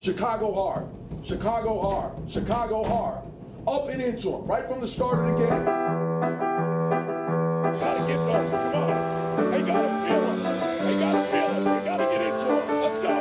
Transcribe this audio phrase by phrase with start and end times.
[0.00, 0.86] Chicago hard.
[1.24, 2.30] Chicago hard.
[2.30, 3.18] Chicago hard.
[3.66, 5.64] Up and into them right from the start of the game.
[7.80, 8.48] Gotta get going.
[8.48, 9.50] Come on.
[9.50, 10.38] They gotta feel them.
[10.86, 11.58] They gotta feel us.
[11.58, 12.80] We gotta get into them.
[12.80, 13.14] Let's go.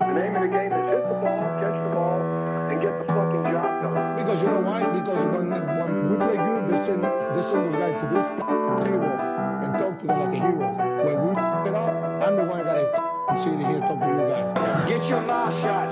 [0.00, 2.20] The name of the game is hit the ball, catch the ball,
[2.68, 4.16] and get the fucking job done.
[4.18, 4.84] Because you know why?
[4.84, 8.26] Because when, when we play good, they send, they send those guys to this
[8.84, 9.16] table
[9.64, 10.89] and talk to them like a hero.
[13.44, 14.88] Gotta here and to you guys.
[14.88, 15.88] Get your mouth shut,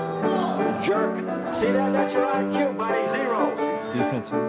[0.85, 1.17] jerk.
[1.59, 1.93] See that?
[1.93, 3.07] That's your IQ, buddy.
[3.17, 3.49] Zero.
[3.89, 4.45] defensive,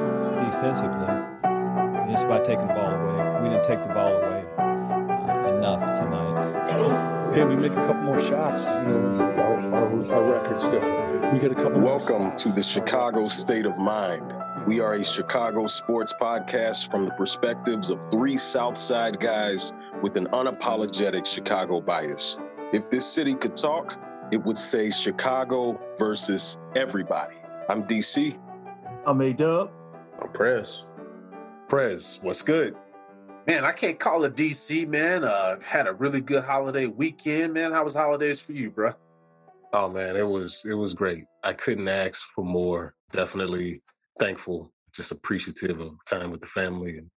[0.52, 3.42] defensively, just by taking the ball away.
[3.42, 7.34] We didn't take the ball away uh, enough tonight.
[7.34, 11.32] Hey, we make a couple more shots, you know, our, our, our record's different.
[11.32, 14.34] We get a couple more Welcome to the Chicago State of Mind.
[14.66, 19.72] We are a Chicago sports podcast from the perspectives of three Southside guys
[20.02, 22.36] with an unapologetic Chicago bias.
[22.72, 27.34] If this city could talk, it would say Chicago versus everybody.
[27.68, 28.38] I'm DC.
[29.04, 29.72] I'm A Dub.
[30.22, 30.84] I'm Prez.
[31.68, 32.76] Prez, what's good?
[33.48, 35.24] Man, I can't call it DC, man.
[35.24, 37.72] Uh, had a really good holiday weekend, man.
[37.72, 38.92] How was holidays for you, bro?
[39.72, 41.24] Oh man, it was it was great.
[41.42, 42.94] I couldn't ask for more.
[43.10, 43.82] Definitely
[44.20, 47.10] thankful, just appreciative of time with the family and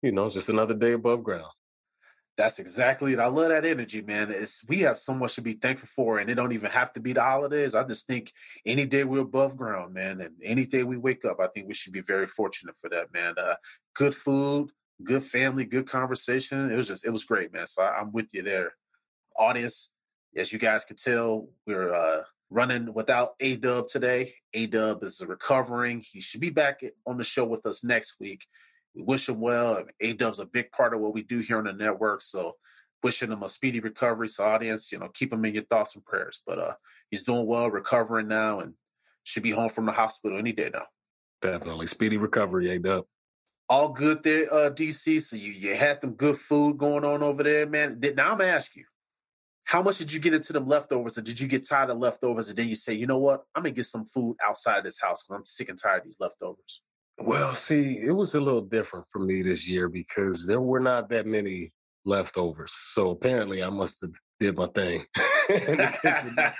[0.00, 1.44] you know, just another day above ground.
[2.38, 3.18] That's exactly it.
[3.18, 4.30] I love that energy, man.
[4.30, 7.00] It's we have so much to be thankful for, and it don't even have to
[7.00, 7.74] be the holidays.
[7.74, 8.32] I just think
[8.64, 11.74] any day we're above ground, man, and any day we wake up, I think we
[11.74, 13.34] should be very fortunate for that, man.
[13.36, 13.56] Uh,
[13.92, 14.70] good food,
[15.02, 16.70] good family, good conversation.
[16.70, 17.66] It was just, it was great, man.
[17.66, 18.74] So I, I'm with you there.
[19.36, 19.90] Audience,
[20.36, 24.34] as you guys can tell, we're uh, running without A Dub today.
[24.54, 26.04] A Dub is recovering.
[26.08, 28.46] He should be back on the show with us next week.
[28.98, 29.84] We wish him well.
[30.00, 32.20] A Dub's a big part of what we do here on the network.
[32.20, 32.56] So
[33.00, 34.26] wishing him a speedy recovery.
[34.26, 36.42] So audience, you know, keep him in your thoughts and prayers.
[36.44, 36.74] But uh
[37.08, 38.74] he's doing well, recovering now, and
[39.22, 40.86] should be home from the hospital any day now.
[41.40, 43.04] Definitely speedy recovery, A Dub.
[43.68, 45.20] All good there, uh DC.
[45.20, 48.00] So you you had some good food going on over there, man.
[48.00, 48.84] Now I'm gonna ask you,
[49.62, 52.48] how much did you get into them leftovers, or did you get tired of leftovers,
[52.48, 55.00] and then you say, you know what, I'm gonna get some food outside of this
[55.00, 56.82] house because I'm sick and tired of these leftovers.
[57.20, 61.08] Well, see, it was a little different for me this year because there were not
[61.10, 61.72] that many
[62.04, 62.72] leftovers.
[62.74, 65.04] So apparently, I must have did my thing.
[65.48, 66.52] The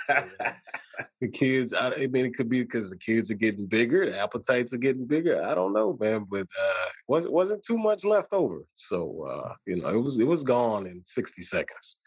[1.21, 4.19] the kids, I, I mean, it could be because the kids are getting bigger, the
[4.19, 5.43] appetites are getting bigger.
[5.43, 8.63] I don't know, man, but uh, wasn't wasn't too much left over.
[8.75, 11.99] So uh, you know, it was it was gone in sixty seconds.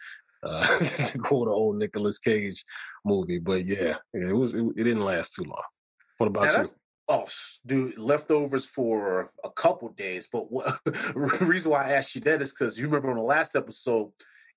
[0.43, 2.65] Uh, to quote an old Nicolas Cage
[3.05, 5.63] movie, but yeah, yeah it was it, it didn't last too long.
[6.19, 6.69] What about Now you?
[7.09, 7.27] Oh,
[7.67, 10.29] dude, leftovers for a couple days.
[10.33, 10.79] But what
[11.41, 14.13] reason why I asked you that is because you remember on the last episode,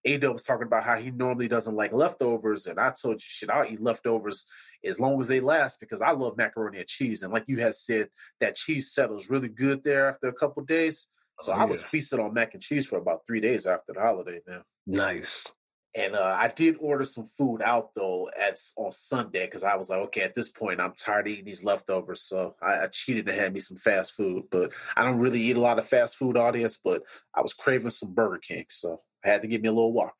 [0.05, 3.49] Ada was talking about how he normally doesn't like leftovers, and I told you, shit,
[3.49, 4.45] I'll eat leftovers
[4.83, 7.23] as long as they last because I love macaroni and cheese.
[7.23, 11.07] And like you had said, that cheese settles really good there after a couple days.
[11.39, 13.99] So Oh, I was feasting on mac and cheese for about three days after the
[13.99, 14.61] holiday, man.
[14.87, 15.51] Nice.
[15.97, 19.89] And uh, I did order some food out though at on Sunday because I was
[19.89, 22.21] like, okay, at this point, I'm tired of eating these leftovers.
[22.21, 24.45] So I, I cheated and had me some fast food.
[24.51, 26.77] But I don't really eat a lot of fast food, audience.
[26.83, 27.03] But
[27.33, 30.15] I was craving some Burger King, so I had to give me a little walk.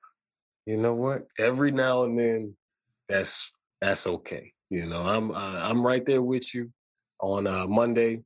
[0.65, 1.27] You know what?
[1.37, 2.55] Every now and then,
[3.09, 4.53] that's that's okay.
[4.69, 6.71] You know, I'm uh, I'm right there with you.
[7.21, 8.23] On uh, Monday,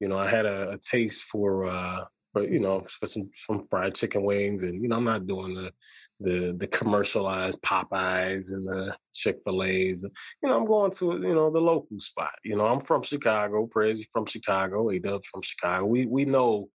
[0.00, 3.66] you know, I had a, a taste for uh, for you know, for some some
[3.68, 5.72] fried chicken wings, and you know, I'm not doing the
[6.22, 10.04] the the commercialized Popeyes and the Chick Fil A's.
[10.42, 12.32] You know, I'm going to you know the local spot.
[12.44, 13.66] You know, I'm from Chicago.
[13.66, 14.90] Prez from Chicago.
[14.90, 15.86] A Dub's from Chicago.
[15.86, 16.68] We we know,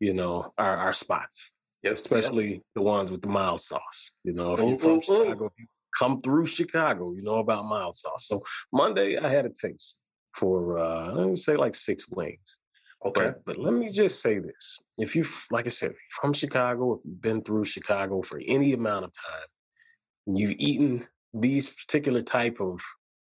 [0.00, 4.12] you know, our our spots Yep, especially the ones with the mild sauce.
[4.24, 5.02] You know, if Ooh, you're from ooh, ooh.
[5.02, 5.66] Chicago, if you
[5.96, 8.26] come through Chicago, you know about mild sauce.
[8.26, 10.02] So Monday, I had a taste
[10.34, 12.58] for uh, me say like six wings.
[13.04, 13.26] Okay.
[13.26, 17.00] But, but let me just say this: if you, like I said, from Chicago, if
[17.04, 22.80] you've been through Chicago for any amount of time, you've eaten these particular type of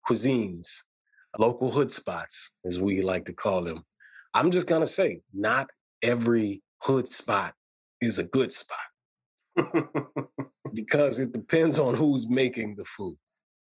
[0.09, 0.69] cuisines,
[1.39, 3.85] local hood spots, as we like to call them,
[4.35, 5.69] I'm just gonna say, not
[6.03, 7.55] every hood spot
[8.01, 8.79] is a good spot
[10.73, 13.17] because it depends on who's making the food.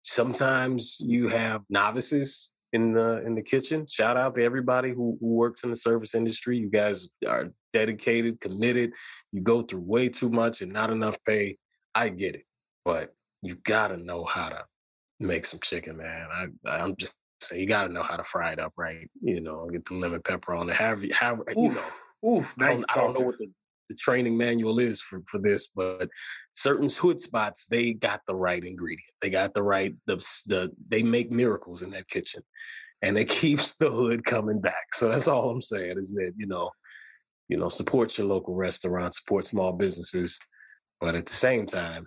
[0.03, 3.87] Sometimes you have novices in the in the kitchen.
[3.87, 6.59] Shout out to everybody who, who works in the service industry.
[6.59, 8.93] You guys are dedicated, committed.
[9.33, 11.57] You go through way too much and not enough pay.
[11.95, 12.45] I get it,
[12.85, 14.65] but you gotta know how to
[15.21, 16.27] make some chicken, man.
[16.35, 19.09] I I'm just saying you gotta know how to fry it up right.
[19.23, 20.77] You know, get the lemon pepper on it.
[20.77, 21.71] Have you have you know?
[21.71, 22.55] Oof, oof.
[22.61, 23.51] I don't, I don't know what the
[23.89, 26.09] the training manual is for for this, but
[26.53, 29.13] certain hood spots they got the right ingredient.
[29.21, 30.17] They got the right the
[30.47, 32.43] the they make miracles in that kitchen,
[33.03, 34.95] and it keeps the hood coming back.
[34.95, 36.71] So that's all I'm saying is that you know,
[37.49, 40.39] you know, support your local restaurants, support small businesses,
[41.01, 42.07] but at the same time,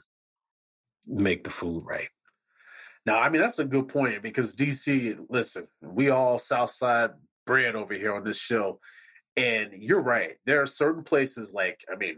[1.05, 2.09] make the food right.
[3.05, 7.11] Now, I mean, that's a good point because DC, listen, we all Southside
[7.45, 8.81] bread over here on this show.
[9.37, 10.33] And you're right.
[10.45, 12.17] There are certain places like, I mean,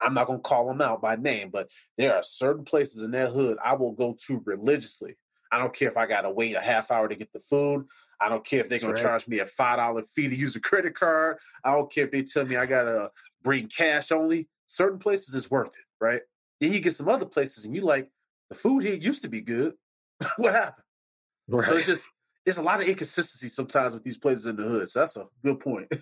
[0.00, 3.12] I'm not going to call them out by name, but there are certain places in
[3.12, 5.16] that hood I will go to religiously.
[5.50, 7.86] I don't care if I got to wait a half hour to get the food.
[8.20, 8.96] I don't care if they're going right.
[8.96, 11.38] to charge me a $5 fee to use a credit card.
[11.64, 13.10] I don't care if they tell me I got to
[13.42, 14.48] bring cash only.
[14.66, 16.20] Certain places is worth it, right?
[16.60, 18.10] Then you get some other places and you like,
[18.50, 19.74] the food here used to be good.
[20.36, 20.84] what happened?
[21.48, 21.66] Right.
[21.66, 22.08] So it's just
[22.48, 24.88] there's a lot of inconsistency sometimes with these places in the hood.
[24.88, 25.92] So that's a good point.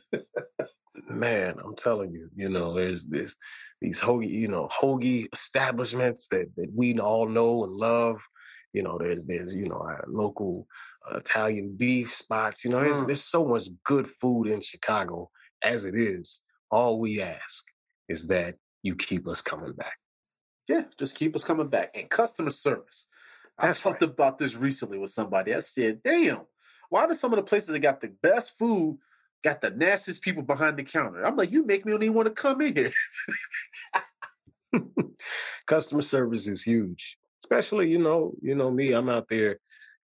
[1.11, 3.35] Man, I'm telling you, you know, there's this
[3.81, 8.21] these hoagie, you know, hoagie establishments that that we all know and love.
[8.73, 10.69] You know, there's there's you know our local
[11.11, 12.65] uh, Italian beef spots.
[12.65, 13.07] You know, there's mm.
[13.07, 15.31] there's so much good food in Chicago
[15.65, 16.43] as it is.
[16.71, 17.65] All we ask
[18.09, 18.55] is that
[18.85, 19.97] you keep us coming back.
[20.69, 21.91] Yeah, just keep us coming back.
[21.97, 23.09] And customer service.
[23.61, 24.11] That's I talked right.
[24.11, 25.55] about this recently with somebody.
[25.55, 26.43] I said, damn,
[26.91, 28.99] why do some of the places that got the best food
[29.43, 31.25] got the nastiest people behind the counter?
[31.25, 32.93] I'm like, you make me don't even want to come in here.
[35.67, 37.17] Customer service is huge.
[37.43, 39.59] Especially, you know, you know me, I'm out there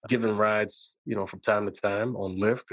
[0.07, 2.71] giving rides, you know, from time to time on Lyft.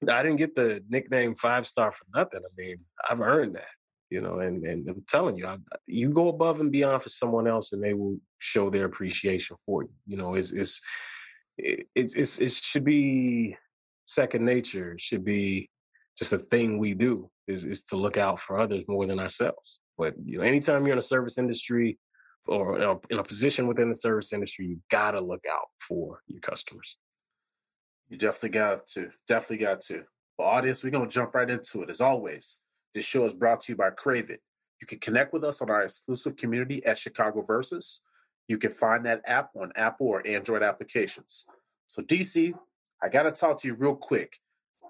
[0.00, 2.40] And I didn't get the nickname five star for nothing.
[2.40, 2.78] I mean,
[3.08, 3.68] I've earned that
[4.10, 5.56] you know and and i'm telling you I,
[5.86, 9.82] you go above and beyond for someone else and they will show their appreciation for
[9.84, 10.80] you you know it's it's
[11.56, 13.56] it's, it's it should be
[14.06, 15.70] second nature it should be
[16.18, 19.80] just a thing we do is is to look out for others more than ourselves
[19.96, 21.98] but you know anytime you're in a service industry
[22.46, 26.20] or in a, in a position within the service industry you gotta look out for
[26.26, 26.98] your customers
[28.08, 30.04] you definitely got to definitely got to
[30.38, 32.60] well audience we're gonna jump right into it as always
[32.94, 34.40] this show is brought to you by Crave It.
[34.80, 38.00] You can connect with us on our exclusive community at Chicago Versus.
[38.48, 41.46] You can find that app on Apple or Android applications.
[41.86, 42.54] So, DC,
[43.02, 44.38] I got to talk to you real quick.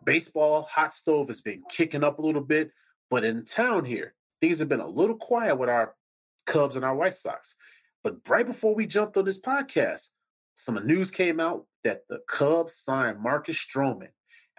[0.04, 2.70] Baseball, hot stove has been kicking up a little bit,
[3.10, 5.94] but in town here, things have been a little quiet with our
[6.46, 7.56] Cubs and our White Sox.
[8.02, 10.10] But right before we jumped on this podcast,
[10.54, 14.10] some news came out that the Cubs signed Marcus Stroman.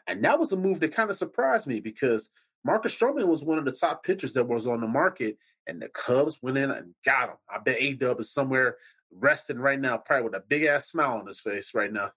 [0.07, 2.31] And that was a move that kind of surprised me because
[2.63, 5.89] Marcus Stroman was one of the top pitchers that was on the market, and the
[5.89, 7.35] Cubs went in and got him.
[7.50, 8.77] I bet A Dub is somewhere
[9.12, 12.12] resting right now, probably with a big ass smile on his face right now.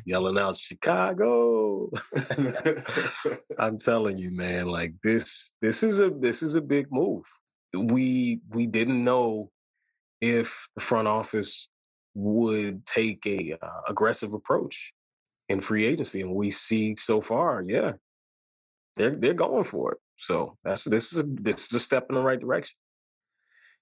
[0.04, 1.90] Yelling out Chicago.
[3.58, 7.24] I'm telling you, man, like this this is a this is a big move.
[7.74, 9.50] We we didn't know
[10.20, 11.68] if the front office
[12.14, 14.92] would take a uh, aggressive approach
[15.48, 17.92] in free agency and we see so far, yeah,
[18.96, 19.98] they're they're going for it.
[20.18, 22.76] So that's this is a this is a step in the right direction.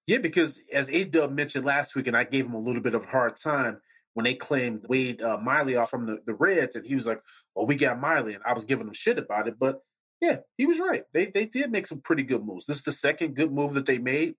[0.06, 2.94] Yeah, because as A Dub mentioned last week, and I gave him a little bit
[2.94, 3.81] of a hard time
[4.12, 7.20] when they claimed Wade uh, Miley off from the, the Reds, and he was like,
[7.54, 9.81] "Well, we got Miley," and I was giving him shit about it, but
[10.20, 11.04] yeah, he was right.
[11.12, 12.66] They they did make some pretty good moves.
[12.66, 14.34] This is the second good move that they made.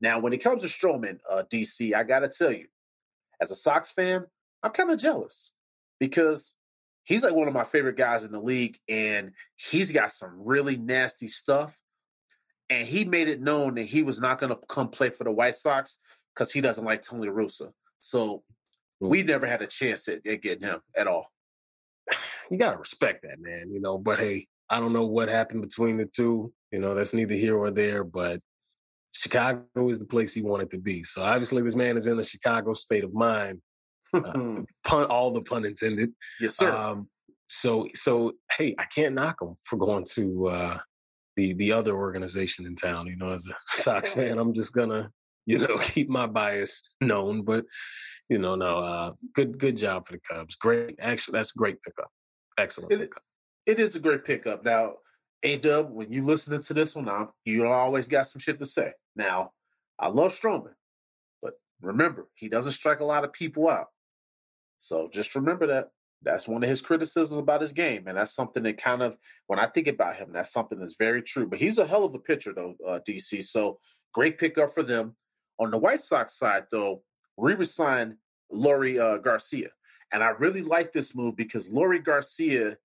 [0.00, 2.66] Now, when it comes to Stroman, uh, DC, I gotta tell you,
[3.40, 4.26] as a Sox fan,
[4.62, 5.52] I'm kind of jealous
[5.98, 6.54] because
[7.04, 10.76] he's like one of my favorite guys in the league, and he's got some really
[10.76, 11.78] nasty stuff.
[12.68, 15.32] And he made it known that he was not going to come play for the
[15.32, 15.98] White Sox
[16.34, 17.72] because he doesn't like Tony Russa.
[17.98, 18.44] So
[19.00, 21.26] we never had a chance at, at getting him at all.
[22.50, 23.70] You got to respect that, man.
[23.72, 26.52] You know, but hey, I don't know what happened between the two.
[26.70, 28.40] You know, that's neither here or there, but
[29.12, 31.02] Chicago is the place he wanted to be.
[31.02, 33.60] So obviously, this man is in a Chicago state of mind
[34.14, 36.12] uh, pun, all the pun intended.
[36.40, 36.70] Yes, sir.
[36.70, 37.08] Um,
[37.48, 40.78] so, so hey, I can't knock them for going to uh,
[41.36, 43.06] the the other organization in town.
[43.06, 45.10] You know, as a Sox fan, I'm just gonna
[45.46, 47.42] you know keep my bias known.
[47.44, 47.64] But
[48.28, 50.54] you know, no, uh, good good job for the Cubs.
[50.54, 52.10] Great, actually, that's a great pickup.
[52.58, 53.22] Excellent it, pickup.
[53.66, 54.64] It is a great pickup.
[54.64, 54.94] Now,
[55.42, 58.66] A Dub, when you listening to this one, now you always got some shit to
[58.66, 58.92] say.
[59.16, 59.52] Now,
[59.98, 60.74] I love Stroman,
[61.42, 63.86] but remember, he doesn't strike a lot of people out.
[64.80, 65.90] So just remember that.
[66.22, 69.58] That's one of his criticisms about his game, and that's something that kind of, when
[69.58, 71.46] I think about him, that's something that's very true.
[71.46, 73.44] But he's a hell of a pitcher, though, uh, DC.
[73.44, 73.78] So
[74.12, 75.16] great pickup for them.
[75.58, 77.02] On the White Sox side, though,
[77.36, 78.16] we resigned
[78.52, 79.68] Leury uh, Garcia,
[80.12, 82.76] and I really like this move because Leury Garcia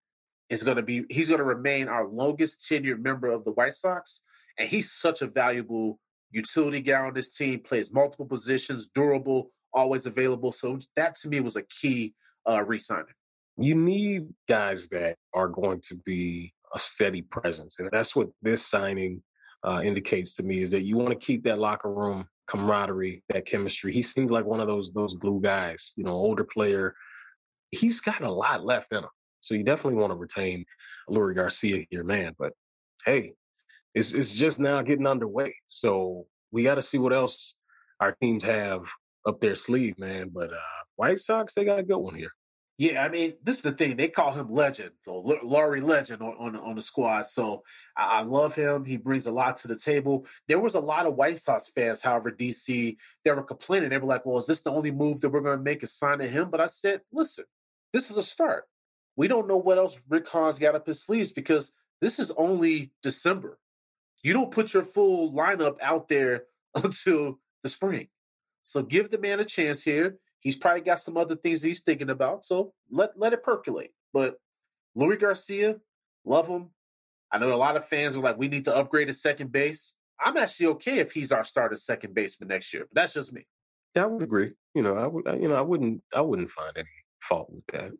[0.50, 3.74] is going to be he's going to remain our longest tenured member of the White
[3.74, 4.22] Sox,
[4.58, 6.00] and he's such a valuable
[6.32, 7.60] utility guy on this team.
[7.60, 10.52] Plays multiple positions, durable, always available.
[10.52, 12.14] So that to me was a key
[12.50, 13.14] uh, re-signing.
[13.58, 18.66] You need guys that are going to be a steady presence, and that's what this
[18.66, 19.22] signing
[19.66, 23.46] uh, indicates to me is that you want to keep that locker room camaraderie, that
[23.46, 23.94] chemistry.
[23.94, 26.96] He seems like one of those those glue guys, you know, older player.
[27.72, 29.10] He's got a lot left in him.
[29.40, 30.66] So you definitely want to retain
[31.10, 32.34] Leury Garcia here, man.
[32.38, 32.54] But
[33.06, 33.34] hey,
[33.94, 35.56] it's it's just now getting underway.
[35.68, 37.56] So we got to see what else
[38.00, 38.88] our teams have
[39.26, 40.30] up their sleeve, man.
[40.34, 40.58] But uh
[40.96, 42.32] White Sox, they got a good one here.
[42.78, 43.96] Yeah, I mean, this is the thing.
[43.96, 47.26] They call him Legend, so Leury Legend on, on, on the squad.
[47.28, 47.64] So
[47.96, 48.84] I, I, love him.
[48.84, 50.26] He brings a lot to the table.
[50.50, 53.90] There was a lot of White Sox fans, however, DC, they were complaining.
[53.92, 55.94] They were like, well, is this the only move that we're going to make is
[55.94, 56.50] signing him?
[56.50, 57.46] But I said, listen,
[57.94, 58.66] this is a start.
[59.16, 62.92] We don't know what else Rick Hahn's got up his sleeves because this is only
[63.02, 63.58] December.
[64.22, 66.44] You don't put your full lineup out there
[66.76, 68.10] until the spring.
[68.66, 70.18] So give the man a chance here.
[70.40, 72.44] He's probably got some other things he's thinking about.
[72.44, 73.94] So let let it percolate.
[74.12, 74.38] But
[74.98, 75.76] Leury Garcia,
[76.26, 76.72] love him.
[77.32, 79.94] I know a lot of fans are like, we need to upgrade at second base.
[80.20, 83.46] I'm actually okay if he's our starter second baseman next year, but that's just me.
[83.96, 84.54] Yeah, I would agree.
[84.74, 85.26] You know, I would.
[85.42, 86.02] You know, I wouldn't.
[86.14, 86.88] I wouldn't find any
[87.22, 87.92] fault with that.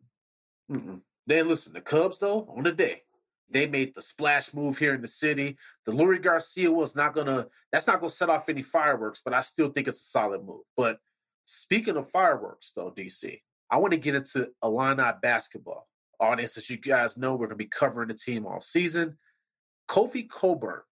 [0.70, 1.00] Mm-mm.
[1.28, 3.02] Then listen, the Cubs though on the day
[3.50, 5.56] they made the splash move here in the city.
[5.84, 7.46] The Leury Garcia was not gonna.
[7.72, 10.62] That's not gonna set off any fireworks, but I still think it's a solid move.
[10.76, 10.98] But
[11.44, 15.88] speaking of fireworks, though, DC, I want to get into Illini basketball.
[16.18, 19.18] Audience, as you guys know, we're gonna be covering the team all season.
[19.88, 20.82] Kofi Cockburn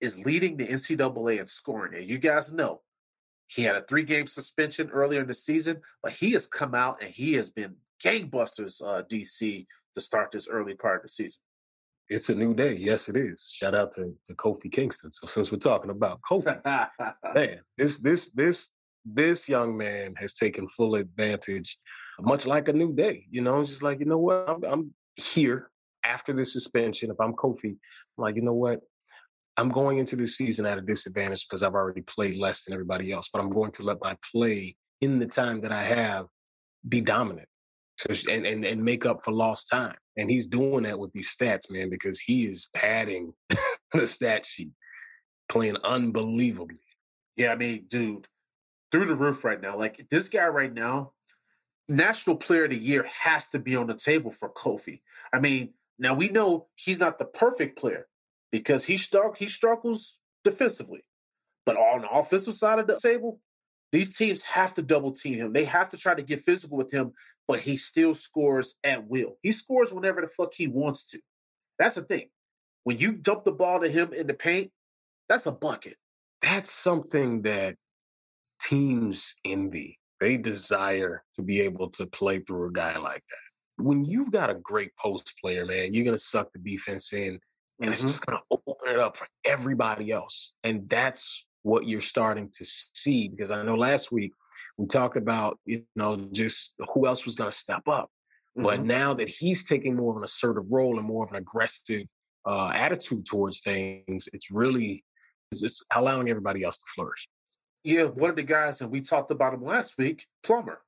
[0.00, 2.82] is leading the NCAA in scoring, and you guys know
[3.46, 7.10] he had a three-game suspension earlier in the season, but he has come out and
[7.10, 11.40] he has been gangbusters, uh, DC, to start this early part of the season.
[12.12, 12.74] It's a new day.
[12.74, 13.50] Yes, it is.
[13.50, 15.10] Shout out to, to Kofi Kingston.
[15.12, 16.62] So since we're talking about Kofi,
[17.34, 18.70] man, this this this
[19.06, 21.78] this young man has taken full advantage,
[22.20, 23.24] much like a new day.
[23.30, 25.70] You know, it's just like you know what, I'm, I'm here
[26.04, 27.10] after the suspension.
[27.10, 27.78] If I'm Kofi, I'm
[28.18, 28.80] like you know what,
[29.56, 33.10] I'm going into this season at a disadvantage because I've already played less than everybody
[33.10, 33.30] else.
[33.32, 36.26] But I'm going to let my play in the time that I have
[36.86, 37.48] be dominant
[38.00, 39.96] to, and, and, and make up for lost time.
[40.16, 43.32] And he's doing that with these stats, man, because he is padding
[43.92, 44.72] the stat sheet,
[45.48, 46.80] playing unbelievably.
[47.36, 48.28] Yeah, I mean, dude,
[48.90, 49.76] through the roof right now.
[49.76, 51.12] Like this guy right now,
[51.88, 55.00] National Player of the Year has to be on the table for Kofi.
[55.32, 58.06] I mean, now we know he's not the perfect player
[58.50, 61.02] because he struck he struggles defensively.
[61.64, 63.40] But on the offensive side of the table,
[63.92, 65.52] these teams have to double team him.
[65.52, 67.12] They have to try to get physical with him,
[67.52, 69.36] but he still scores at will.
[69.42, 71.20] He scores whenever the fuck he wants to.
[71.78, 72.30] That's the thing.
[72.84, 74.70] When you dump the ball to him in the paint,
[75.28, 75.96] that's a bucket.
[76.40, 77.74] That's something that
[78.58, 79.98] teams envy.
[80.18, 83.84] They desire to be able to play through a guy like that.
[83.84, 87.20] When you've got a great post player, man, you're going to suck the defense in
[87.28, 87.40] and
[87.80, 87.92] mm-hmm.
[87.92, 90.54] it's just going to open it up for everybody else.
[90.64, 93.28] And that's what you're starting to see.
[93.28, 94.32] Because I know last week
[94.76, 98.10] we talked about, you know, just who else was going to step up.
[98.56, 98.62] Mm-hmm.
[98.62, 102.06] But now that he's taking more of an assertive role and more of an aggressive
[102.46, 105.04] uh, attitude towards things, it's really
[105.50, 107.28] it's just allowing everybody else to flourish.
[107.84, 110.80] Yeah, one of the guys, and we talked about him last week, Plummer.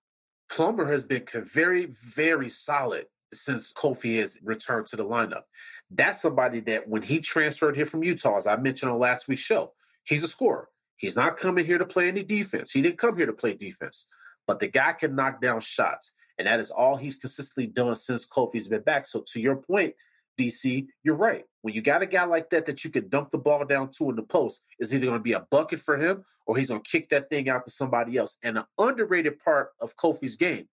[0.48, 5.42] Plummer has been very, very solid since Kofi has returned to the lineup.
[5.90, 9.42] That's somebody that when he transferred here from Utah, as I mentioned on last week's
[9.42, 9.72] show,
[10.04, 10.68] He's a scorer.
[11.04, 12.70] He's not coming here to play any defense.
[12.70, 14.06] He didn't come here to play defense,
[14.46, 16.14] but the guy can knock down shots.
[16.38, 19.04] And that is all he's consistently done since Kofi's been back.
[19.04, 19.94] So to your point,
[20.40, 21.44] DC, you're right.
[21.60, 24.08] When you got a guy like that that you can dump the ball down to
[24.08, 26.80] in the post, is either going to be a bucket for him or he's going
[26.80, 28.38] to kick that thing out to somebody else.
[28.42, 30.68] And an underrated part of Kofi's game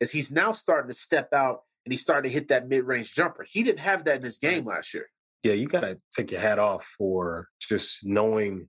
[0.00, 3.44] is he's now starting to step out and he's starting to hit that mid-range jumper.
[3.46, 5.08] He didn't have that in his game last year.
[5.42, 8.68] Yeah, you got to take your hat off for just knowing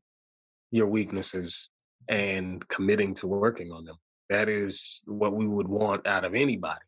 [0.75, 1.69] your weaknesses
[2.09, 3.95] and committing to working on them.
[4.29, 6.81] That is what we would want out of anybody.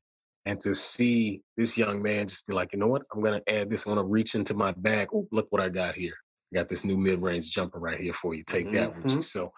[0.45, 3.03] And to see this young man just be like, you know what?
[3.13, 3.85] I'm going to add this.
[3.85, 5.09] I'm going to reach into my bag.
[5.31, 6.15] Look what I got here.
[6.53, 8.43] I got this new mid range jumper right here for you.
[8.43, 8.75] Take mm-hmm.
[8.75, 9.17] that with you.
[9.17, 9.21] Mm-hmm.
[9.21, 9.53] So,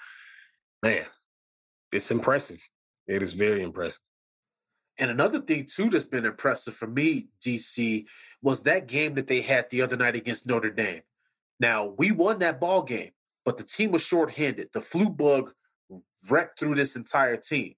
[0.83, 1.05] man,
[1.91, 2.59] it's impressive.
[3.07, 4.01] It is very impressive.
[4.97, 8.05] And another thing too that's been impressive for me, DC,
[8.41, 11.01] was that game that they had the other night against Notre Dame.
[11.59, 13.11] Now we won that ball game,
[13.45, 14.69] but the team was shorthanded.
[14.73, 15.53] The flu bug
[16.27, 17.75] wrecked through this entire team.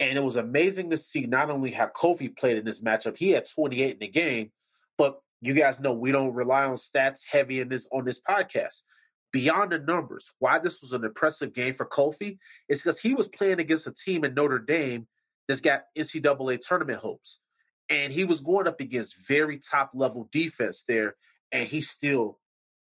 [0.00, 3.30] And it was amazing to see not only how Kofi played in this matchup, he
[3.30, 4.50] had 28 in the game,
[4.98, 8.82] But you guys know we don't rely on stats heavy in this on this podcast.
[9.32, 13.28] Beyond the numbers, why this was an impressive game for Kofi is because he was
[13.28, 15.06] playing against a team in Notre Dame
[15.48, 17.40] that's got NCAA tournament hopes.
[17.88, 21.16] And he was going up against very top level defense there,
[21.50, 22.38] and he still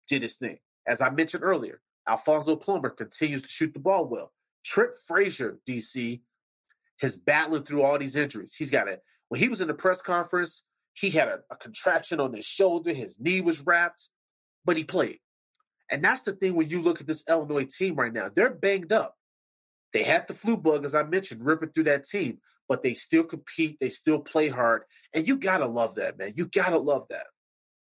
[0.08, 0.60] did his thing.
[0.86, 4.32] As I mentioned earlier, Alfonso Plummer continues to shoot the ball well.
[4.64, 6.22] Trent Frazier, DC,
[7.02, 8.56] is battling through all these injuries.
[8.56, 9.00] He's got a
[9.30, 12.94] when he was in the press conference, he had a, a contraction on his shoulder,
[12.94, 14.10] his knee was wrapped,
[14.66, 15.20] but he played.
[15.92, 18.92] And that's the thing when you look at this Illinois team right now, they're banged
[18.92, 19.16] up.
[19.94, 23.24] They had the flu bug, as I mentioned, ripping through that team, but they still
[23.24, 24.84] compete, they still play hard.
[25.14, 26.34] And you gotta love that, man.
[26.36, 27.28] You gotta love that.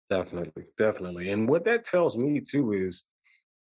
[0.09, 1.29] Definitely, definitely.
[1.29, 3.03] And what that tells me too is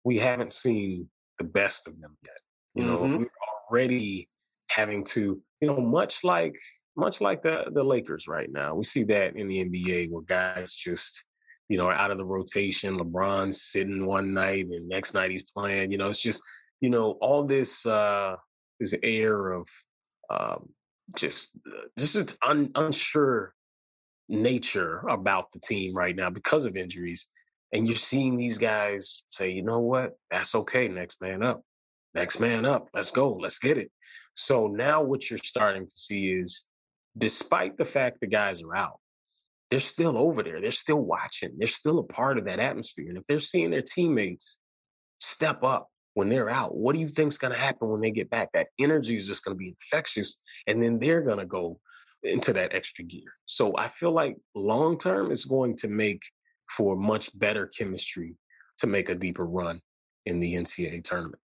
[0.04, 2.38] we haven't seen the best of them yet.
[2.76, 3.18] You know, Mhm.
[3.20, 3.32] we're
[3.70, 4.30] already
[4.70, 6.58] having to, you know, much like
[6.96, 8.76] much like the the Lakers right now.
[8.76, 11.26] We see that in the NBA where guys just,
[11.70, 12.98] you know, are out of the rotation.
[13.00, 15.92] LeBron's sitting one night and next night he's playing.
[15.92, 16.44] You know, it's just,
[16.82, 18.36] you know, all this uh
[18.80, 19.68] this air of
[20.30, 20.70] um
[21.16, 23.54] just uh, just is un, unsure
[24.28, 27.30] nature about the team right now because of injuries.
[27.72, 30.18] And you're seeing these guys say, you know what?
[30.32, 30.88] That's okay.
[30.88, 31.62] Next man up.
[32.14, 32.88] Next man up.
[32.94, 33.34] Let's go.
[33.34, 33.92] Let's get it.
[34.34, 36.66] So now what you're starting to see is
[37.18, 39.00] despite the fact the guys are out,
[39.70, 40.62] they're still over there.
[40.62, 41.52] They're still watching.
[41.58, 43.10] They're still a part of that atmosphere.
[43.10, 44.60] And if they're seeing their teammates
[45.20, 48.32] step up when they're out, what do you think's going to happen when they get
[48.32, 48.50] back?
[48.54, 50.40] That energy is just going to be infectious.
[50.66, 51.80] And then they're going to go
[52.24, 53.32] into that extra gear.
[53.46, 56.24] So I feel like long term it's going to make
[56.70, 58.36] for much better chemistry
[58.80, 59.82] to make a deeper run
[60.26, 61.42] in the NCAA tournament.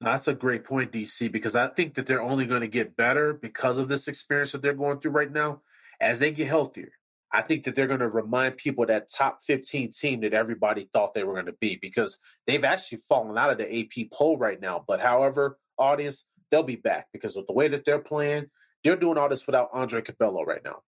[0.00, 3.34] That's a great point, DC, because I think that they're only going to get better
[3.34, 5.62] because of this experience that they're going through right now.
[6.00, 6.92] As they get healthier,
[7.32, 11.14] I think that they're going to remind people that top 15 team that everybody thought
[11.14, 14.60] they were going to be because they've actually fallen out of the AP poll right
[14.60, 14.84] now.
[14.86, 18.46] But however, audience, they'll be back because with the way that they're playing,
[18.84, 20.82] they're doing all this without Andre Curbelo right now.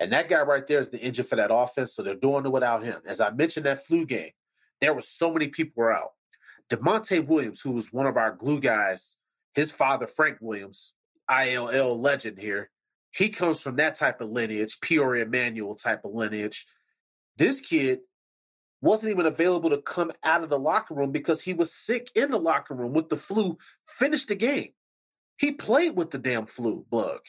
[0.00, 1.94] And that guy right there is the engine for that offense.
[1.94, 3.00] So they're doing it without him.
[3.06, 4.30] As I mentioned, that flu game,
[4.80, 6.12] there were so many people were out.
[6.70, 9.16] Da'Monte Williams, who was one of our glue guys,
[9.54, 10.92] his father, Frank Williams,
[11.28, 12.70] ILL legend here,
[13.10, 16.66] he comes from that type of lineage, Peoria Manual type of lineage.
[17.36, 18.00] This kid
[18.80, 22.30] wasn't even available to come out of the locker room because he was sick in
[22.30, 23.56] the locker room with the flu,
[23.86, 24.70] finished the game.
[25.36, 27.20] He played with the damn flu bug.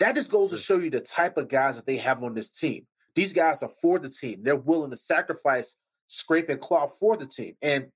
[0.00, 2.50] That just goes to show you the type of guys that they have on this
[2.50, 2.86] team.
[3.14, 4.42] These guys are for the team.
[4.42, 7.56] They're willing to sacrifice, scrape and claw for the team.
[7.60, 7.88] And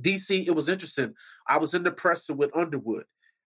[0.00, 1.14] DC, it was interesting.
[1.46, 3.04] I was in the presser with Underwood,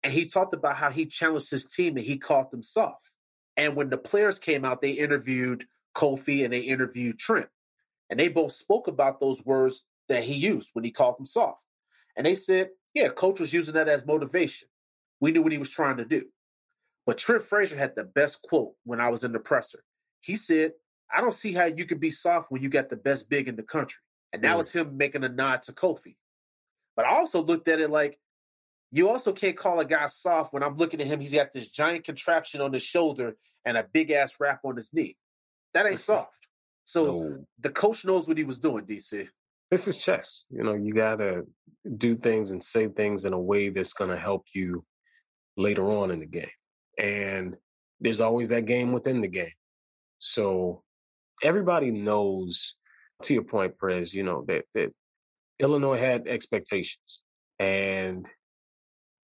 [0.03, 3.15] and he talked about how he challenged his team and he called them soft.
[3.57, 5.65] And when the players came out, they interviewed
[5.95, 7.49] Kofi and they interviewed Trent.
[8.09, 11.59] And they both spoke about those words that he used when he called them soft.
[12.15, 14.67] And they said, yeah, coach was using that as motivation.
[15.19, 16.25] We knew what he was trying to do.
[17.11, 19.83] But Trent Frazier had the best quote when I was in the presser.
[20.21, 20.71] He said,
[21.13, 23.57] I don't see how you can be soft when you got the best big in
[23.57, 23.99] the country.
[24.31, 24.57] And that Mm.
[24.57, 26.15] was him making a nod to Kofi.
[26.95, 28.17] But I also looked at it like,
[28.91, 31.19] you also can't call a guy soft when I'm looking at him.
[31.19, 34.93] He's got this giant contraption on his shoulder and a big ass wrap on his
[34.93, 35.17] knee.
[35.73, 36.47] That ain't soft.
[36.85, 39.27] So So the coach knows what he was doing, DC.
[39.69, 40.45] this is chess.
[40.49, 41.45] You know, you got to
[41.97, 44.85] do things and say things in a way that's going to help you
[45.57, 46.47] later on in the game.
[46.97, 47.55] And
[47.99, 49.53] there's always that game within the game.
[50.19, 50.83] So
[51.43, 52.75] everybody knows,
[53.23, 54.91] to your point, Prez, you know, that, that
[55.59, 57.23] Illinois had expectations
[57.59, 58.25] and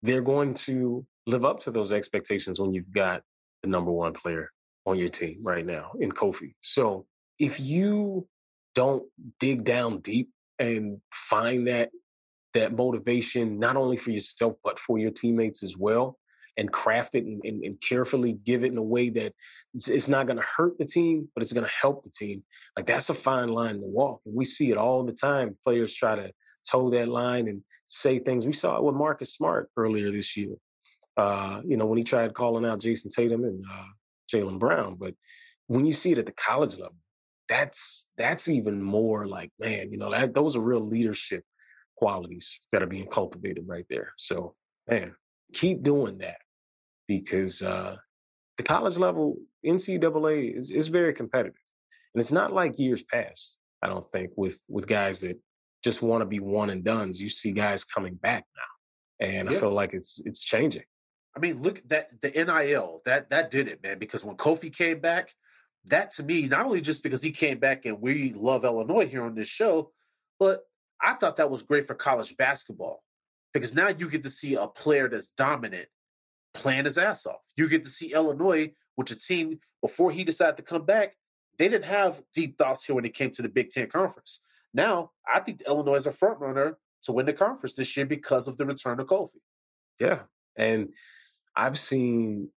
[0.03, 3.23] they're going to live up to those expectations when you've got
[3.63, 4.51] the number one player
[4.85, 6.53] on your team right now in Kofi.
[6.61, 7.05] So
[7.39, 8.27] if you
[8.75, 9.03] don't
[9.39, 11.89] dig down deep and find that
[12.53, 16.17] that motivation not only for yourself but for your teammates as well
[16.57, 19.33] and craft it and, and, and carefully give it in a way that
[19.73, 22.43] it's, it's not going to hurt the team but it's going to help the team.
[22.75, 25.57] Like that's a fine line to walk and we see it all the time.
[25.63, 26.31] Players try to
[26.69, 28.45] toe that line and say things.
[28.45, 30.55] We saw it with marcus smart earlier this year.
[31.17, 33.85] Uh, you know when he tried calling out jayson tatum and uh,
[34.29, 35.13] jaylen brown but
[35.67, 36.97] when you see it at the college level
[37.47, 41.45] that's that's even more like man you know that those are real leadership
[41.95, 44.13] qualities that are being cultivated right there.
[44.17, 44.55] So
[44.89, 45.15] man
[45.53, 46.37] keep doing that
[47.07, 47.95] because uh
[48.57, 51.59] the college level ncaa is, is very competitive.
[52.13, 55.37] And it's not like years past i don't think with with guys that
[55.83, 59.27] just want to be one and done's you see guys coming back now.
[59.27, 60.83] And i feel like it's it's changing.
[61.35, 63.99] I mean, look that the NIL that that did it, man.
[63.99, 65.33] Because when Kofi came back,
[65.85, 69.23] that to me, not only just because he came back and we love Illinois here
[69.23, 69.91] on this show,
[70.39, 70.61] but
[71.01, 73.03] I thought that was great for college basketball
[73.53, 75.87] because now you get to see a player that's dominant
[76.55, 77.41] playing his ass off.
[77.55, 81.15] You get to see Illinois, which a team before he decided to come back,
[81.59, 84.41] they didn't have deep thoughts here when it came to the Big Ten Conference.
[84.73, 88.47] Now, I think Illinois is a front runner to win the conference this year because
[88.47, 89.37] of the return of Kofi.
[89.99, 90.21] Yeah.
[90.57, 90.89] And
[91.55, 92.49] I've seen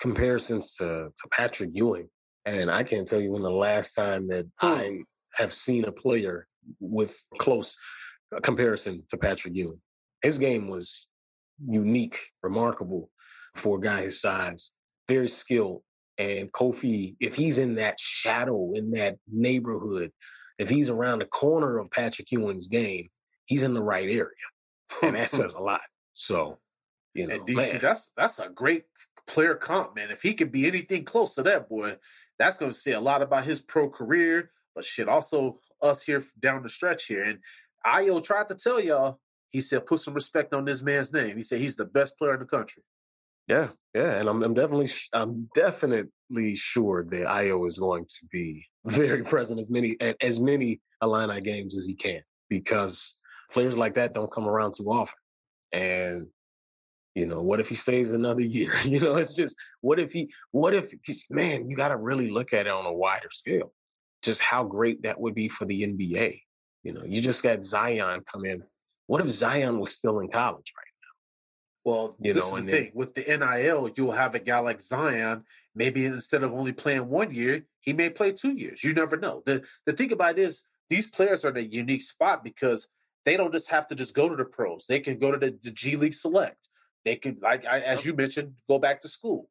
[0.00, 2.08] comparisons to, to Patrick Ewing.
[2.44, 4.66] And I can't tell you when the last time that Hmm.
[4.66, 4.98] I
[5.34, 6.46] have seen a player
[6.78, 7.76] with close
[8.42, 9.80] comparison to Patrick Ewing.
[10.22, 11.08] His game was
[11.66, 13.10] unique, remarkable
[13.54, 14.70] for a guy his size,
[15.08, 15.82] very skilled.
[16.18, 20.12] And Kofi, if he's in that shadow, in that neighborhood,
[20.58, 23.08] if he's around the corner of Patrick Ewing's game,
[23.46, 24.26] he's in the right area.
[25.02, 25.80] And that says a lot.
[26.12, 26.58] So,
[27.14, 28.84] you know, And DC, man, that's that's a great
[29.26, 30.10] player comp, man.
[30.10, 31.96] If he could be anything close to that boy,
[32.38, 36.22] that's going to say a lot about his pro career, but shit, also us here
[36.38, 37.22] down the stretch here.
[37.22, 37.38] And
[37.86, 39.18] Ayo tried to tell y'all,
[39.50, 41.36] he said, put some respect on this man's name.
[41.36, 42.82] He said he's the best player in the country.
[43.50, 48.64] Yeah, yeah, and I'm, I'm definitely, I'm definitely sure that Ayo is going to be
[48.84, 53.16] very present as many as many Illini games as he can because
[53.52, 55.18] players like that don't come around too often.
[55.72, 56.28] And
[57.16, 58.72] you know, what if he stays another year?
[58.84, 60.92] You know, it's just what if he, what if,
[61.28, 63.72] man, you got to really look at it on a wider scale.
[64.22, 66.42] Just how great that would be for the NBA.
[66.84, 68.62] You know, you just got Zion come in.
[69.08, 70.89] What if Zion was still in college, right?
[71.84, 72.92] Well, You this know, is the then- thing.
[72.94, 75.44] With the NIL, you'll have a guy like Zion.
[75.74, 78.84] Maybe instead of only playing one year, he may play two years.
[78.84, 79.42] You never know.
[79.46, 82.88] The the thing about it is these players are in a unique spot because
[83.24, 84.86] they don't just have to just go to the pros.
[84.86, 86.68] They can go to the, the G League Select.
[87.04, 89.48] They can, like I, as you mentioned, go back to school.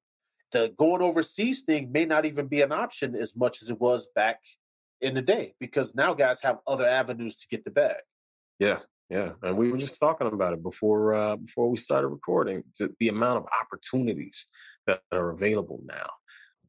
[0.51, 4.07] The going overseas thing may not even be an option as much as it was
[4.13, 4.39] back
[5.01, 8.01] in the day because now guys have other avenues to get the bag.
[8.59, 12.63] Yeah, yeah, and we were just talking about it before uh, before we started recording.
[12.77, 14.47] The, amount of opportunities
[14.85, 16.09] that are available now,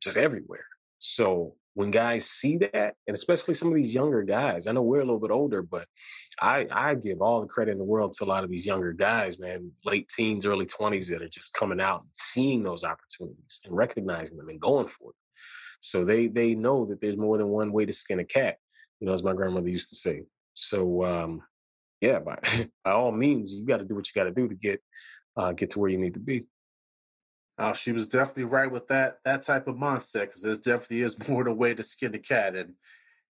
[0.01, 0.65] just everywhere.
[1.01, 5.01] So when guys see that, and especially some of these younger guys, I know we're
[5.01, 5.87] a little bit older, but
[6.41, 8.95] I I give all the credit in the world to a lot of these younger
[8.95, 13.61] guys, man, late teens, early twenties, that are just coming out and seeing those opportunities
[13.67, 15.15] and recognizing them and going for them.
[15.83, 18.57] So they they know that there's more than one way to skin a cat,
[18.99, 20.23] you know, as my grandmother used to say.
[20.55, 21.43] So um,
[22.01, 22.39] yeah, by
[22.85, 24.83] by all means, you got to do what you got to do to get
[25.37, 26.47] uh, get to where you need to be.
[27.59, 31.17] Uh, she was definitely right with that that type of mindset because there definitely is
[31.29, 32.75] more a way to skin the cat, and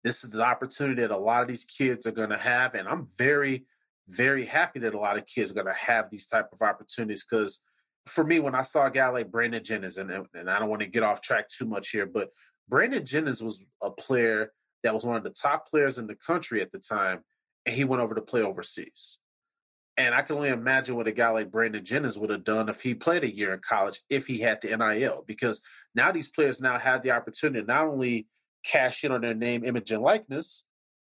[0.05, 2.89] this is the opportunity that a lot of these kids are going to have, and
[2.89, 3.67] I'm very,
[4.09, 7.25] very happy that a lot of kids are going to have these type of opportunities
[7.29, 7.61] because
[8.07, 10.83] for me, when I saw a guy like Brandon Jennings, and and I don't want
[10.83, 12.31] to get off track too much here, but
[12.69, 16.61] Brandon Jennings was a player that was one of the top players in the country
[16.63, 17.21] at the time,
[17.67, 19.19] and he went over to play overseas.
[19.97, 22.81] And I can only imagine what a guy like Brandon Jennings would have done if
[22.81, 25.63] he played a year in college if he had the NIL, because
[25.95, 28.27] now these players now have the opportunity to not only
[28.65, 30.65] cash in on their name, image, and likeness,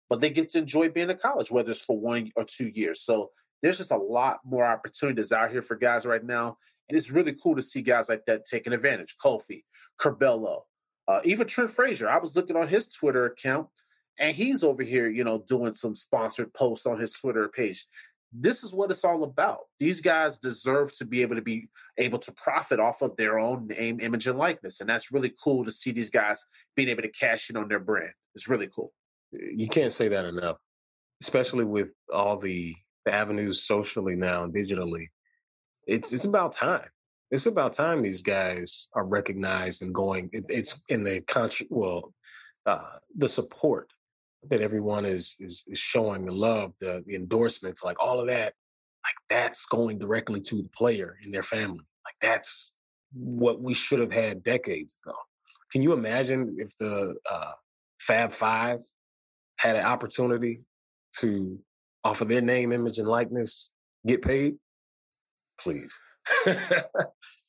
[0.10, 3.02] but they get to enjoy being in college, whether it's for one or two years.
[3.02, 6.58] So there's just a lot more opportunities out here for guys right now.
[6.88, 9.16] And it's really cool to see guys like that taking advantage.
[9.24, 9.64] Kofi,
[10.00, 10.62] Curbelo,
[11.08, 12.10] uh, even Trent Frazier.
[12.10, 13.68] I was looking on his Twitter account,
[14.18, 17.86] and he's over here, you know, doing some sponsored posts on his Twitter page
[18.38, 19.60] this is what it's all about.
[19.80, 23.68] These guys deserve to be able to be able to profit off of their own
[23.68, 24.82] name, image, and likeness.
[24.82, 27.80] And that's really cool to see these guys being able to cash in on their
[27.80, 28.14] brand.
[28.34, 28.92] It's really cool.
[29.32, 30.58] You can't say that enough,
[31.22, 32.76] especially with all the,
[33.06, 35.08] the avenues socially now and digitally.
[35.88, 36.90] It's it's about time.
[37.32, 40.30] It's about time these guys are recognized and going.
[40.34, 41.68] It, it's in the country.
[41.70, 42.14] Well,
[42.66, 43.90] uh, the support
[44.50, 48.54] that everyone is, is is showing the love, the the endorsements, like all of that,
[49.04, 51.86] like that's going directly to the player and their family.
[52.06, 52.74] Like that's
[53.14, 55.16] what we should have had decades ago.
[55.72, 57.52] Can you imagine if the uh,
[58.00, 58.80] Fab Five
[59.58, 60.62] had an opportunity
[61.20, 61.60] to
[62.04, 63.74] offer their name, image, and likeness,
[64.06, 64.56] get paid?
[65.60, 65.94] Please.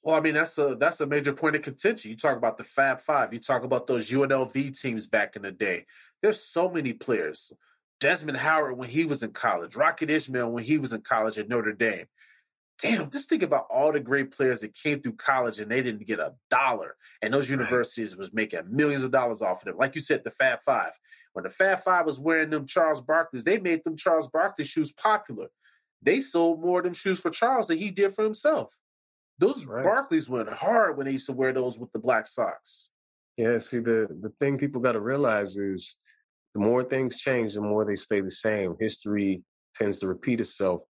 [0.06, 2.12] Well, I mean that's a that's a major point of contention.
[2.12, 3.32] You talk about the Fab Five.
[3.32, 5.84] You talk about those UNLV teams back in the day.
[6.22, 7.52] There's so many players.
[7.98, 11.48] Desmond Howard when he was in college, Rocket Ismail when he was in college at
[11.48, 12.06] Notre Dame.
[12.80, 16.06] Damn, just think about all the great players that came through college and they didn't
[16.06, 19.76] get a dollar, and those universities was making millions of dollars off of them.
[19.76, 20.92] Like you said, the Fab Five.
[21.32, 24.92] When the Fab Five was wearing them Charles Barkley's, they made them Charles Barkley shoes
[24.92, 25.48] popular.
[26.00, 28.78] They sold more of them shoes for Charles than he did for himself.
[29.38, 29.84] Those right.
[29.84, 32.90] Barkleys went hard when they used to wear those with the black socks.
[33.36, 35.96] Yeah, see the the thing people got to realize is
[36.54, 38.76] the more things change, the more they stay the same.
[38.80, 39.42] History
[39.74, 40.82] tends to repeat itself.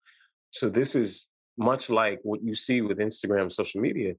[0.50, 4.14] So this is much like what you see with Instagram, social media.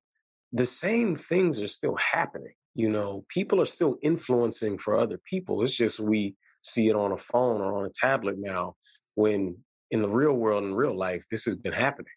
[0.54, 2.54] The same things are still happening.
[2.74, 5.62] You know, people are still influencing for other people.
[5.62, 8.76] It's just we see it on a phone or on a tablet now
[9.14, 9.58] when
[9.92, 12.12] in the real world in real life this has been happening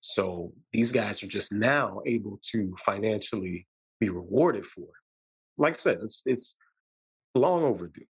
[0.00, 3.66] so these guys are just now able to financially
[3.98, 5.58] be rewarded for it.
[5.58, 6.56] Like i said it's it's
[7.34, 8.06] long overdue.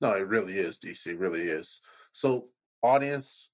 [0.00, 1.80] No it really is dc really is.
[2.12, 2.48] So
[2.82, 3.50] audience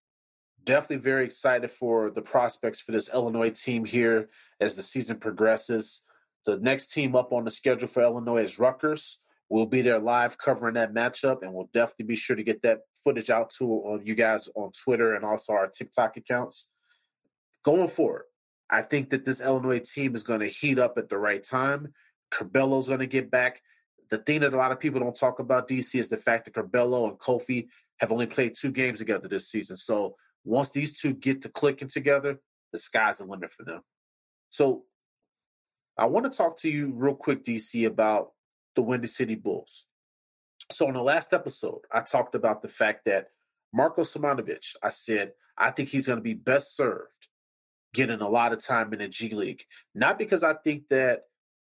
[0.65, 4.29] definitely very excited for the prospects for this illinois team here
[4.61, 6.03] as the season progresses.
[6.47, 9.21] The next team up on the schedule for illinois is rutgers.
[9.49, 12.81] We'll be there live covering that matchup, and we'll definitely be sure to get that
[12.97, 16.71] footage out to uh, you guys on Twitter and also our TikTok accounts.
[17.65, 18.25] Going forward,
[18.71, 21.95] I think that this Illinois team is going to heat up at the right time.
[22.33, 23.63] Curbelo's going to get back.
[24.11, 26.55] The thing that a lot of people don't talk about, DC, is the fact that
[26.55, 29.77] Curbelo and Kofi have only played two games together this season.
[29.77, 32.39] So once these two get to clicking together,
[32.73, 33.81] the sky's the limit for them.
[34.51, 34.85] So
[35.97, 38.33] I want to talk to you real quick, DC, about
[38.75, 39.87] the Windy City Bulls.
[40.71, 43.29] So in the last episode, I talked about the fact that
[43.73, 47.29] Marko Simonovic, I said, I think he's going to be best served
[47.95, 49.65] getting a lot of time in the G League.
[49.95, 51.23] Not because I think that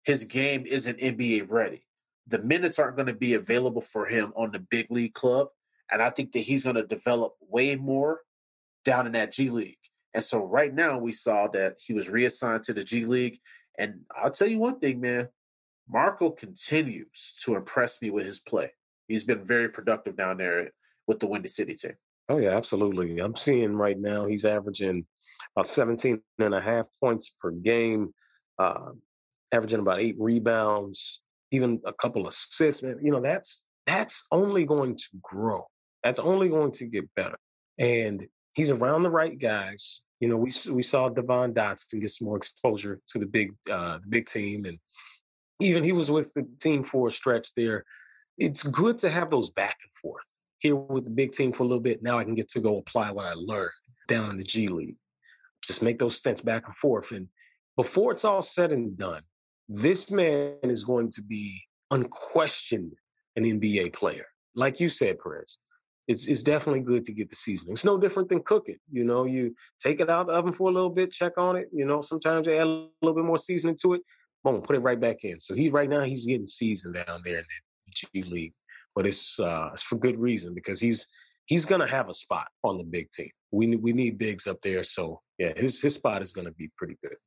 [0.04, 1.86] his game isn't NBA ready.
[2.28, 5.48] The minutes aren't going to be available for him on the big league club.
[5.92, 8.22] And I think that he's going to develop way more
[8.86, 9.78] down in that G League.
[10.14, 13.40] And so right now we saw that he was reassigned to the G League.
[13.78, 15.30] And I'll tell you one thing, man.
[15.88, 18.74] Marko continues to impress me with his play.
[19.08, 20.70] He's been very productive down there
[21.08, 21.96] with the Windy City team.
[22.28, 23.18] Oh, yeah, absolutely.
[23.18, 25.08] I'm seeing right now he's averaging
[25.56, 28.14] about 17 and a half points per game,
[28.58, 28.92] uh,
[29.52, 31.22] averaging about eight rebounds,
[31.52, 32.84] even a couple assists.
[32.84, 35.68] Man, you know, that's that's only going to grow.
[36.04, 37.38] That's only going to get better.
[37.78, 40.02] And he's around the right guys.
[40.20, 44.00] You know, we we saw Devon Dotson get some more exposure to the big uh,
[44.00, 44.78] the big team, and
[45.60, 47.86] even he was with the team for a stretch there.
[48.38, 50.24] It's good to have those back and forth.
[50.60, 52.78] Here with the big team for a little bit, now I can get to go
[52.78, 53.72] apply what I learned
[54.08, 54.98] down in the G League.
[55.70, 57.12] Just make those stints back and forth.
[57.12, 57.28] And
[57.78, 59.22] before it's all said and done,
[59.70, 62.94] this man is going to be unquestioned
[63.36, 64.26] an NBA player.
[64.56, 65.58] Like you said, Prez,
[66.08, 67.74] it's, it's definitely good to get the seasoning.
[67.74, 68.80] It's no different than cooking.
[68.92, 71.56] You know, you take it out of the oven for a little bit, check on
[71.56, 71.70] it.
[71.72, 74.02] You know, sometimes you add a little bit more seasoning to it
[74.44, 75.40] boom, put it right back in.
[75.40, 77.46] So he right now he's getting seasoned down there in
[77.88, 78.54] the G League,
[78.96, 81.08] but it's uh, it's for good reason because he's
[81.50, 83.32] he's gonna have a spot on the big team.
[83.52, 86.98] We we need bigs up there, so yeah, his his spot is gonna be pretty
[87.04, 87.18] good.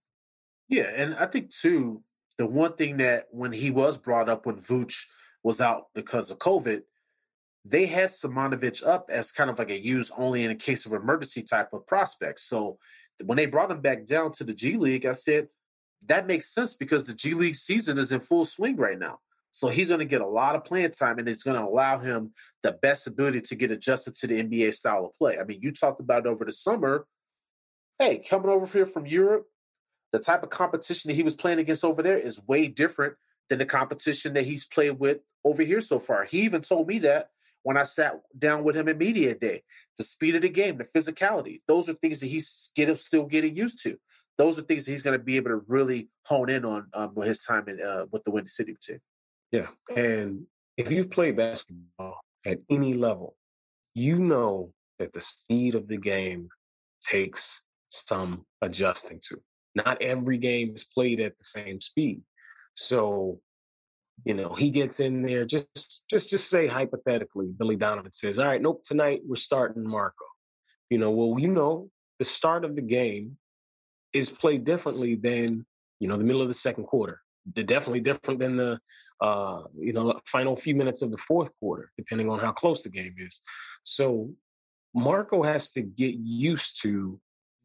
[0.69, 2.03] Yeah, and I think too
[2.39, 5.05] the one thing that when he was brought up when Vooch
[5.43, 6.83] was out because of COVID,
[7.65, 10.93] they had Simonovic up as kind of like a use only in a case of
[10.93, 12.41] emergency type of prospect.
[12.41, 12.79] So
[13.25, 15.49] when they brought him back down to the G League, I said,
[16.07, 19.19] that makes sense because the G League season is in full swing right now.
[19.53, 21.99] So he's going to get a lot of playing time, and it's going to allow
[21.99, 25.39] him the best ability to get adjusted to the NBA style of play.
[25.39, 27.07] I mean, you talked about it over the summer.
[27.99, 29.47] Hey, coming over here from Europe,
[30.11, 33.15] the type of competition that he was playing against over there is way different
[33.49, 36.25] than the competition that he's played with over here so far.
[36.25, 37.29] He even told me that
[37.63, 39.63] when I sat down with him at media day.
[39.99, 43.55] The speed of the game, the physicality, those are things that he's getting, still getting
[43.55, 43.99] used to
[44.39, 47.15] those are things that he's going to be able to really hone in on um,
[47.15, 48.99] with his time in, uh, with the Windy City team.
[49.53, 50.01] Yeah, mm-hmm.
[50.01, 53.37] and if you've played basketball at any level,
[53.95, 56.49] you know that the speed of the game
[57.03, 59.41] takes some adjusting to.
[59.75, 62.23] Not every game is played at the same speed,
[62.75, 63.41] so
[64.25, 65.45] you know he gets in there.
[65.45, 70.25] Just just just say hypothetically, Billy Donovan says, "All right, nope, tonight we're starting Marko.
[70.89, 73.37] You know, well, you know the start of the game
[74.13, 75.67] is played differently than
[76.01, 77.21] you know the middle of the second quarter.
[77.47, 78.81] They're definitely different than the
[79.21, 82.91] uh, you know final few minutes of the fourth quarter, depending on how close the
[82.91, 83.41] game is.
[83.83, 84.33] So
[84.95, 87.21] Marko has to get used to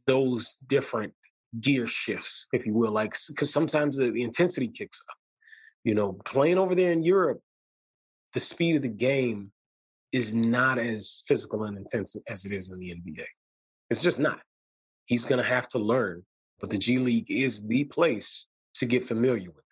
[0.05, 1.13] those different
[1.59, 5.15] gear shifts, if you will, like because sometimes the, intensity kicks up.
[5.83, 7.41] You know, playing over there in Europe,
[8.33, 9.51] the speed of the game
[10.11, 13.25] is not as physical and intense as it is in the NBA.
[13.89, 14.41] It's just not.
[15.05, 16.23] He's going to have to learn
[16.59, 19.63] but the G League is the place to get familiar with.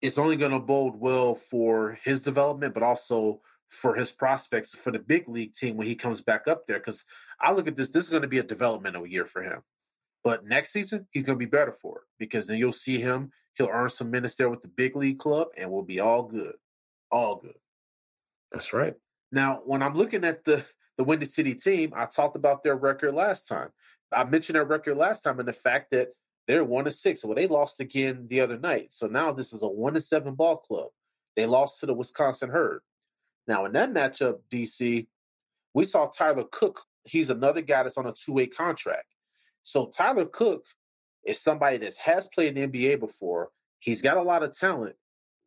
[0.00, 4.90] It's only going to bode well for his development, but also for his prospects for
[4.90, 6.78] the big league team when he comes back up there.
[6.78, 7.04] Because
[7.40, 9.62] I look at this, this is going to be a developmental year for him.
[10.24, 13.30] But next season, he's going to be better for it because then you'll see him
[13.58, 16.54] He'll earn some minutes there with the big league club, and we'll be all good,
[17.10, 17.56] all good.
[18.52, 18.94] That's right.
[19.32, 20.64] Now, when I'm looking at the
[20.96, 23.68] the Windy City team, I talked about their record last time.
[24.12, 26.08] I mentioned their record last time and the fact that
[26.48, 27.24] they're one to six.
[27.24, 28.92] Well, they lost again the other night.
[28.94, 30.88] So now this is a one to seven ball club.
[31.36, 32.80] They lost to the Wisconsin Herd.
[33.46, 35.06] Now, in that matchup, DC,
[35.74, 36.80] we saw Tyler Cook.
[37.04, 39.14] He's another guy that's on a two way contract.
[39.62, 40.64] So Tyler Cook
[41.24, 43.50] is somebody that has played in the NBA before.
[43.78, 44.96] He's got a lot of talent,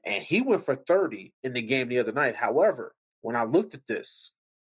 [0.05, 2.35] and he went for 30 in the game the other night.
[2.35, 4.31] However, when I looked at this,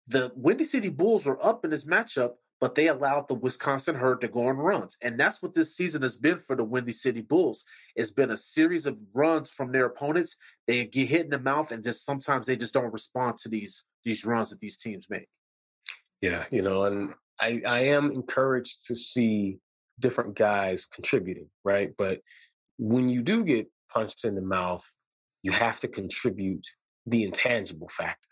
[0.09, 4.21] the Windy City Bulls were up in this matchup, but they allowed the Wisconsin Herd
[4.23, 4.97] to go on runs.
[5.03, 7.65] And that's what this season has been for the Windy City Bulls.
[7.95, 10.37] It's been a series of runs from their opponents.
[10.67, 13.85] They get hit in the mouth, and just sometimes they just don't respond to these
[14.05, 15.29] these runs that these teams make.
[16.21, 19.59] Yeah, you know, and I, I am encouraged to see
[20.01, 21.91] different guys contributing, right?
[21.97, 22.21] But
[22.79, 24.85] when you do get punched in the mouth,
[25.43, 26.67] you have to contribute
[27.07, 28.27] the intangible factor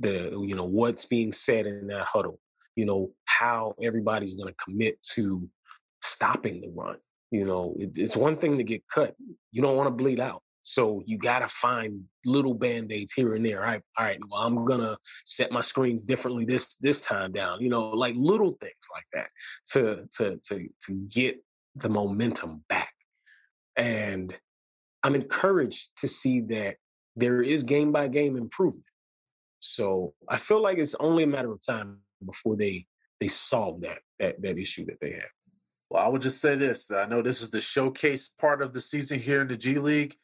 [0.00, 2.40] the you know what's being said in that huddle
[2.76, 5.48] you know how everybody's going to commit to
[6.02, 6.96] stopping the run
[7.30, 9.14] you know it, it's one thing to get cut
[9.52, 13.44] you don't want to bleed out so you got to find little band-aids here and
[13.44, 17.00] there all right all right well i'm going to set my screens differently this this
[17.00, 19.28] time down you know like little things like that
[19.66, 21.42] to to to to get
[21.76, 22.92] the momentum back.
[23.76, 24.36] And
[25.02, 26.76] i'm encouraged to see that
[27.16, 28.84] there is game by game improvement.
[29.58, 32.86] So I feel like it's only a matter of time before they
[33.20, 35.30] they solve that that that issue that they have.
[35.88, 38.80] Well, I would just say this: I know this is the showcase part of the
[38.80, 40.16] season here in the G League,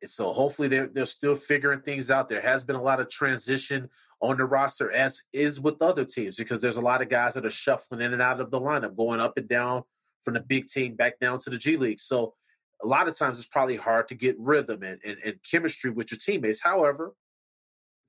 [0.00, 2.28] and so hopefully they're they're still figuring things out.
[2.28, 6.36] There has been a lot of transition on the roster, as is with other teams,
[6.36, 8.96] because there's a lot of guys that are shuffling in and out of the lineup,
[8.96, 9.82] going up and down
[10.22, 12.00] from the big team back down to the G League.
[12.00, 12.34] So
[12.82, 16.10] a lot of times it's probably hard to get rhythm and, and, and chemistry with
[16.10, 16.62] your teammates.
[16.62, 17.14] However,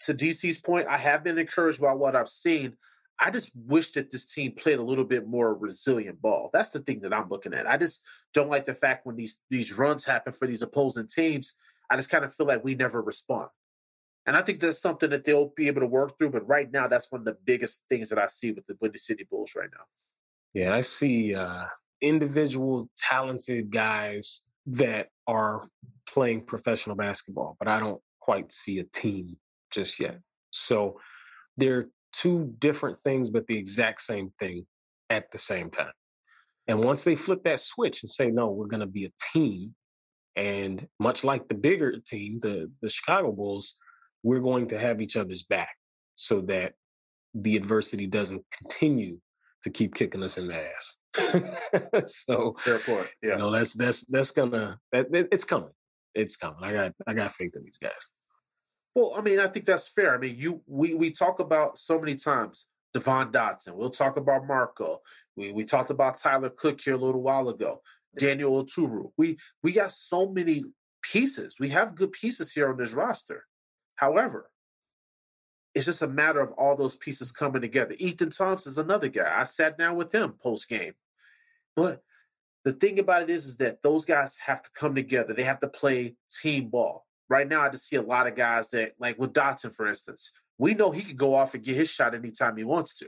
[0.02, 2.78] to DC's point, I have been encouraged by what I've seen.
[3.24, 6.50] I just wish that this team played a little bit more resilient ball.
[6.52, 7.68] That's the thing that I'm looking at.
[7.68, 8.02] I just
[8.34, 11.56] don't like the fact when these these runs happen for these opposing teams.
[11.90, 13.50] I just kind of feel like we never respond.
[14.26, 16.32] And I think that's something that they'll be able to work through.
[16.32, 18.98] But right now, that's one of the biggest things that I see with the Windy
[18.98, 19.84] City Bulls right now.
[20.54, 21.66] Yeah, I see uh,
[22.02, 25.68] individual talented guys that are
[26.08, 29.38] playing professional basketball, but I don't quite see a team
[29.72, 30.20] just yet.
[30.52, 31.00] So
[31.58, 34.66] they're two different things, but the exact same thing
[35.10, 35.94] at the same time.
[36.68, 39.76] And once they flip that switch and say, no, we're going to be a team,
[40.36, 43.78] and much like the bigger team, the, the Chicago Bulls,
[44.24, 45.76] we're going to have each other's back
[46.16, 46.74] so that
[47.34, 49.20] the adversity doesn't continue
[49.64, 52.08] to keep kicking us in the ass.
[52.08, 53.08] so, fair point.
[53.22, 55.72] Yeah, you know, that's that's that's gonna that, it's coming.
[56.16, 56.64] It's coming.
[56.64, 58.10] I got I got faith in these guys.
[58.96, 60.14] Well, I mean, I think that's fair.
[60.14, 63.76] I mean, you we we talk about so many times Devon Dotson.
[63.76, 65.02] We'll talk about Marko.
[65.36, 67.82] We we talked about Tyler Cook here a little while ago.
[68.18, 69.12] Daniel Oturu.
[69.18, 70.66] We we got so many
[71.02, 71.56] pieces.
[71.60, 73.46] We have good pieces here on this roster.
[73.96, 74.50] However,
[75.74, 77.96] it's just a matter of all those pieces coming together.
[77.98, 79.40] Ethan Thompson's another guy.
[79.40, 80.94] I sat down with him post game.
[81.76, 82.02] But
[82.66, 85.34] the thing about it is, is that those guys have to come together.
[85.34, 87.06] They have to play team ball.
[87.32, 90.34] Right now, I just see a lot of guys that, like with Dotson, for instance,
[90.58, 93.08] we know he could go off and get his shot anytime he wants to.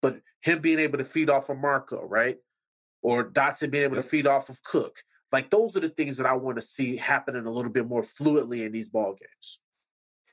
[0.00, 2.38] But him being able to feed off of Marko, right?
[3.02, 5.02] Or Dotson being able to feed off of Cook.
[5.30, 8.00] Like those are the things that I want to see happening a little bit more
[8.00, 9.58] fluidly in these ball games.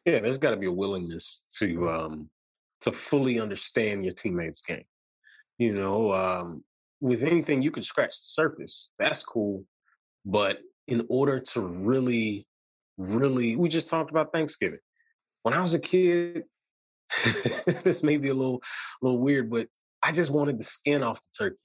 [0.06, 2.30] Yeah, there's got to be a willingness to um
[2.82, 4.86] to fully understand your teammates' game.
[5.58, 6.64] You know, um,
[7.02, 9.66] with anything you can scratch the surface, that's cool.
[10.24, 12.48] But in order to really
[12.98, 14.80] really, we just talked about Thanksgiving.
[15.44, 16.44] When I was a kid,
[17.84, 18.62] this may be a little,
[19.02, 19.68] a little weird, but
[20.04, 21.58] I just wanted the skin off the turkey.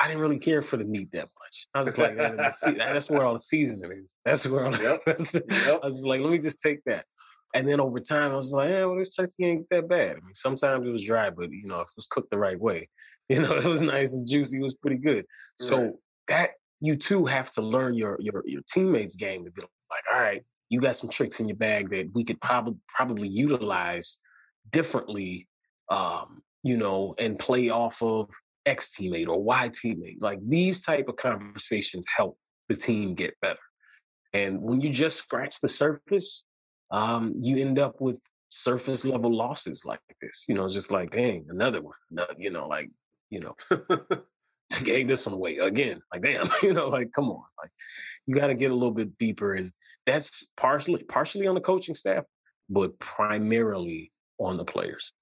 [0.00, 1.68] I didn't really care for the meat that much.
[1.74, 4.14] I was just like, that's where all the seasoning is.
[4.24, 5.02] That's where all yep.
[5.06, 5.80] yep.
[5.82, 7.04] I was like, let me just take that.
[7.54, 10.10] And then over time, I was like, yeah, well, this turkey ain't that bad.
[10.16, 12.60] I mean, sometimes it was dry, but you know, if it was cooked the right
[12.60, 12.88] way,
[13.28, 14.58] you know, it was nice and juicy.
[14.58, 15.26] It was pretty good.
[15.58, 15.98] So
[16.28, 16.50] that
[16.80, 20.44] you too have to learn your your your teammates' game to be like, all right,
[20.68, 24.18] you got some tricks in your bag that we could probably probably utilize
[24.70, 25.48] differently,
[25.90, 28.28] um, you know, and play off of
[28.66, 30.18] X teammate or Y teammate.
[30.20, 32.38] Like these type of conversations help
[32.68, 33.58] the team get better.
[34.32, 36.44] And when you just scratch the surface,
[36.90, 40.44] um, you end up with surface level losses like this.
[40.48, 41.96] You know, just like dang, another one.
[42.10, 42.90] Another, you know, like
[43.30, 43.56] you know.
[44.84, 46.00] gave this one away again.
[46.12, 47.42] Like, damn, you know, like, come on.
[47.60, 47.70] Like,
[48.26, 49.54] you got to get a little bit deeper.
[49.54, 49.72] And
[50.06, 52.24] that's partially, partially on the coaching staff,
[52.68, 55.12] but primarily on the players.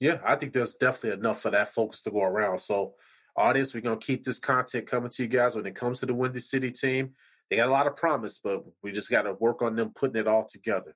[0.00, 2.60] Yeah, I think there's definitely enough for that focus to go around.
[2.60, 2.94] So,
[3.36, 6.14] audience, we're to keep this content coming to you guys when it comes to the
[6.14, 7.14] Windy City team.
[7.50, 10.20] They got a lot of promise, but we just got to work on them putting
[10.20, 10.94] it all together.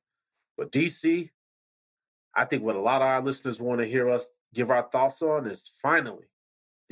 [0.56, 1.30] But DC,
[2.36, 5.22] I think what a lot of our listeners want to hear us give our thoughts
[5.22, 6.26] on is finally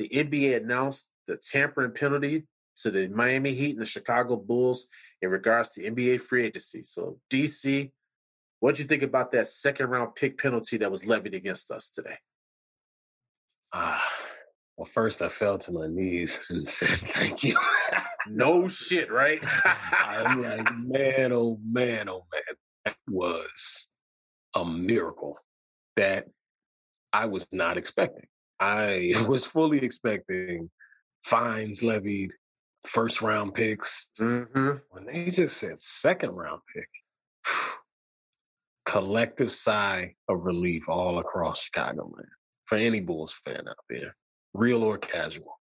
[0.01, 2.47] the NBA announced the tampering penalty
[2.77, 4.87] to the Miami Heat and the Chicago Bulls
[5.21, 6.81] in regards to NBA free agency.
[6.81, 7.91] So, DC,
[8.59, 11.89] what do you think about that second round pick penalty that was levied against us
[11.89, 12.15] today?
[13.71, 14.03] Ah,
[14.75, 17.55] well, first I fell to my knees and said thank you.
[18.27, 19.45] no shit, right?
[19.65, 23.89] I'm like, man, oh man, oh man, that was
[24.55, 25.37] a miracle
[25.95, 26.25] that
[27.13, 28.25] I was not expecting.
[28.61, 30.69] I was fully expecting
[31.23, 32.31] fines levied,
[32.85, 34.09] first round picks.
[34.19, 34.77] Mm-hmm.
[34.91, 36.87] When they just said second round pick,
[38.85, 42.27] collective sigh of relief all across Chicago, man.
[42.65, 44.15] For any Bulls fan out there,
[44.53, 45.59] real or casual,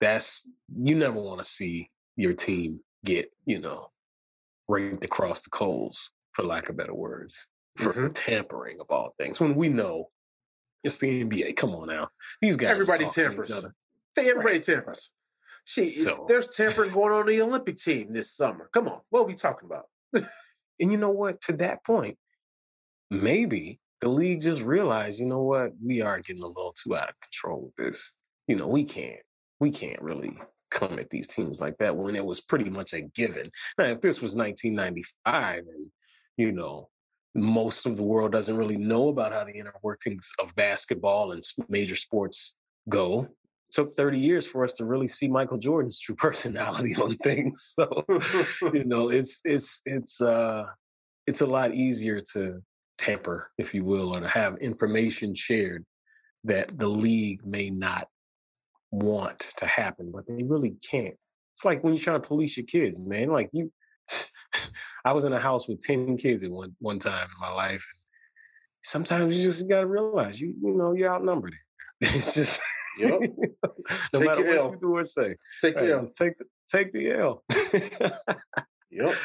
[0.00, 3.90] that's you never want to see your team get, you know,
[4.68, 8.06] raked across the coals, for lack of better words, for, Mm-hmm.
[8.06, 9.38] for tampering of all things.
[9.38, 10.08] When we know
[10.84, 11.56] it's the NBA.
[11.56, 12.08] Come on now,
[12.40, 12.70] these guys.
[12.70, 13.50] are Everybody talking to each tampers.
[13.52, 13.74] other.
[14.16, 15.10] Hey, everybody tampers.
[15.66, 18.68] Shit, So- there's tampering going on in the Olympic team this summer.
[18.72, 19.86] Come on, what are we talking about?
[20.80, 21.40] And you know what?
[21.42, 22.16] To that point,
[23.10, 25.72] maybe the league just realized, you know what?
[25.84, 28.14] We are getting a little too out of control with this.
[28.46, 29.20] You know, we can't,
[29.60, 30.36] we can't really
[30.70, 33.50] come at these teams like that when it was pretty much a given.
[33.76, 35.86] Now, if this was 1995 and,
[36.36, 36.88] you know,
[37.34, 41.44] most of the world doesn't really know about how the inner workings of basketball and
[41.68, 42.54] major sports
[42.88, 43.22] go.
[43.22, 47.72] It took 30 years for us to really see Michael Jordan's true personality on things.
[47.74, 48.04] So,
[48.72, 50.64] you know, it's it's it's uh
[51.26, 52.60] it's a lot easier to
[52.98, 55.84] tamper, if you will, or to have information shared
[56.44, 58.08] that the league may not
[58.90, 61.14] want to happen, but they really can't.
[61.54, 63.28] It's like when you're trying to police your kids, man.
[63.28, 63.70] Like you
[65.04, 67.84] I was in a house with 10 kids at one one time in my life.
[67.92, 68.00] And
[68.82, 71.54] sometimes you just gotta realize you you know you're outnumbered.
[72.00, 72.60] It's just
[72.98, 73.20] Yep.
[74.12, 74.70] no Take matter what L.
[74.72, 75.36] you do or say.
[75.60, 76.00] Take Hey, care.
[76.00, 77.42] just take the take the L.
[78.90, 79.16] Yep.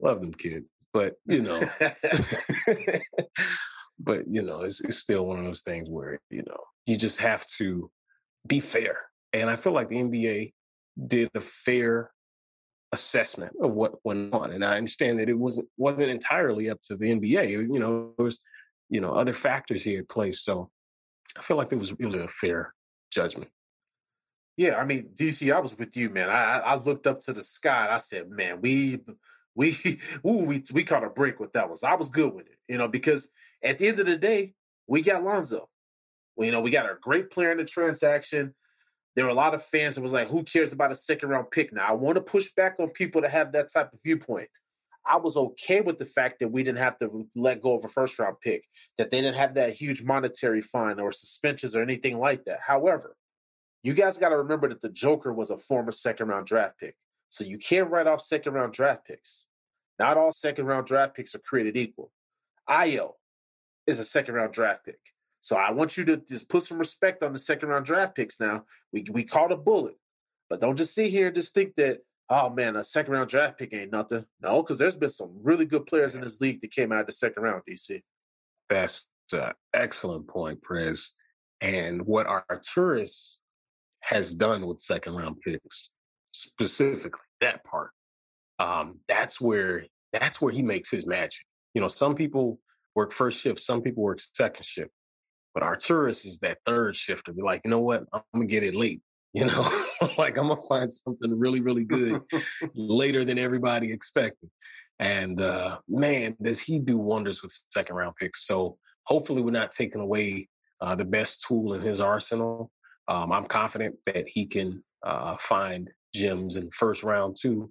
[0.00, 0.66] Love them kids.
[0.92, 1.60] But you know
[3.98, 7.18] but you know, it's, it's still one of those things where you know you just
[7.20, 7.90] have to
[8.46, 8.98] be fair,
[9.32, 10.52] and I feel like the NBA
[11.06, 12.10] did a fair
[12.92, 16.96] assessment of what went on, and I understand that it wasn't wasn't entirely up to
[16.96, 17.50] the NBA.
[17.50, 18.40] It was, you know, there was
[18.88, 20.70] you know other factors here at play, so
[21.36, 22.74] I feel like it was it was a fair
[23.10, 23.50] judgment.
[24.56, 26.30] Yeah, I mean, DC, I was with you, man.
[26.30, 29.00] I I looked up to the sky and I said, man, we
[29.54, 29.76] we
[30.26, 31.78] ooh, we we caught a break with that one.
[31.84, 33.30] I was good with it, you know, because
[33.62, 34.54] at the end of the day,
[34.86, 35.68] we got Lonzo.
[36.36, 38.54] Well, you know, we got a great player in the transaction.
[39.16, 41.50] There were a lot of fans that was like, who cares about a second round
[41.50, 41.72] pick?
[41.72, 44.48] Now, I want to push back on people to have that type of viewpoint.
[45.08, 47.88] I was okay with the fact that we didn't have to let go of a
[47.88, 48.64] first round pick,
[48.98, 52.60] that they didn't have that huge monetary fine or suspensions or anything like that.
[52.66, 53.16] However,
[53.82, 56.96] you guys got to remember that the Joker was a former second round draft pick.
[57.28, 59.46] So you can't write off second round draft picks.
[59.98, 62.12] Not all second round draft picks are created equal.
[62.68, 63.12] Ayo
[63.86, 64.98] is a second round draft pick.
[65.40, 68.40] So I want you to just put some respect on the second round draft picks
[68.40, 68.64] now.
[68.92, 69.96] We we called a bullet.
[70.48, 73.58] But don't just sit here and just think that, oh man, a second round draft
[73.58, 74.24] pick ain't nothing.
[74.40, 77.06] No, because there's been some really good players in this league that came out of
[77.06, 78.02] the second round, DC.
[78.68, 81.12] That's an excellent point, Prez.
[81.60, 83.38] And what Arturas
[84.00, 85.90] has done with second round picks,
[86.32, 87.90] specifically that part,
[88.58, 91.42] um, that's where that's where he makes his magic.
[91.74, 92.60] You know, some people
[92.94, 94.90] work first shift, some people work second shift,
[95.56, 97.32] but Arturas is that third shifter.
[97.32, 98.04] Be like, you know what?
[98.12, 99.00] I'm gonna get it late.
[99.32, 99.86] You know,
[100.16, 102.22] like I'm gonna find something really, really good
[102.74, 104.48] later than everybody expected.
[104.98, 108.46] And uh, man, does he do wonders with second round picks.
[108.46, 110.48] So hopefully we're not taking away
[110.80, 112.70] uh, the best tool in his arsenal.
[113.08, 117.70] Um, I'm confident that he can uh, find gems in first round too.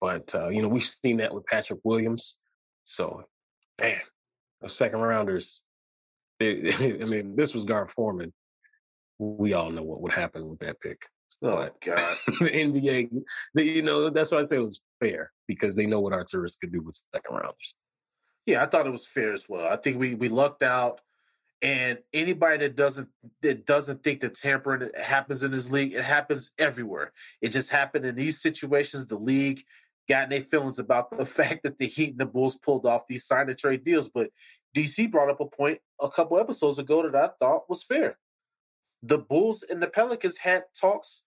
[0.00, 2.38] But uh, you know, we've seen that with Patrick Williams.
[2.84, 3.24] So
[3.80, 4.00] man,
[4.60, 5.60] those second rounders.
[6.40, 6.72] They,
[7.02, 8.32] I mean, this was Gar Forman.
[9.20, 11.02] We all know what would happen with that pick.
[11.42, 12.18] Oh But God.
[12.40, 13.10] the NBA,
[13.54, 16.24] the, you know, that's why I say it was fair because they know what our
[16.24, 17.76] Arturas could do with second rounders.
[18.46, 19.72] Yeah, I thought it was fair as well.
[19.72, 21.00] I think we we lucked out
[21.62, 23.08] And anybody that doesn't
[23.42, 27.12] that doesn't think that tampering happens in this league, it happens everywhere.
[27.42, 29.06] It just happened in these situations.
[29.06, 29.64] The league
[30.08, 33.26] got their feelings about the fact that the Heat and the Bulls pulled off these
[33.26, 34.08] sign and trade deals.
[34.08, 34.30] But
[34.76, 38.18] DC brought up a point a couple episodes ago that I thought was fair.
[39.02, 41.22] The Bulls and the Pelicans had talks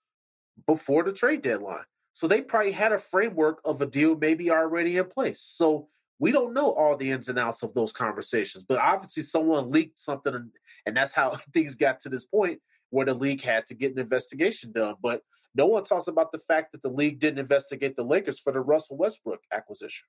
[0.68, 1.86] before the trade deadline.
[2.12, 5.42] So they probably had a framework of a deal maybe already in place.
[5.42, 5.88] So
[6.20, 10.00] we don't know all the ins and outs of those conversations, but obviously someone leaked
[10.00, 10.52] something,
[10.86, 12.60] and, that's how things got to this point
[12.92, 14.96] where the league had to get an investigation done.
[15.02, 15.24] But
[15.56, 18.60] no one talks about the fact that the league didn't investigate the Lakers for the
[18.60, 20.06] Russell Westbrook acquisition.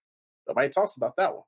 [0.47, 1.45] Nobody talks about that one.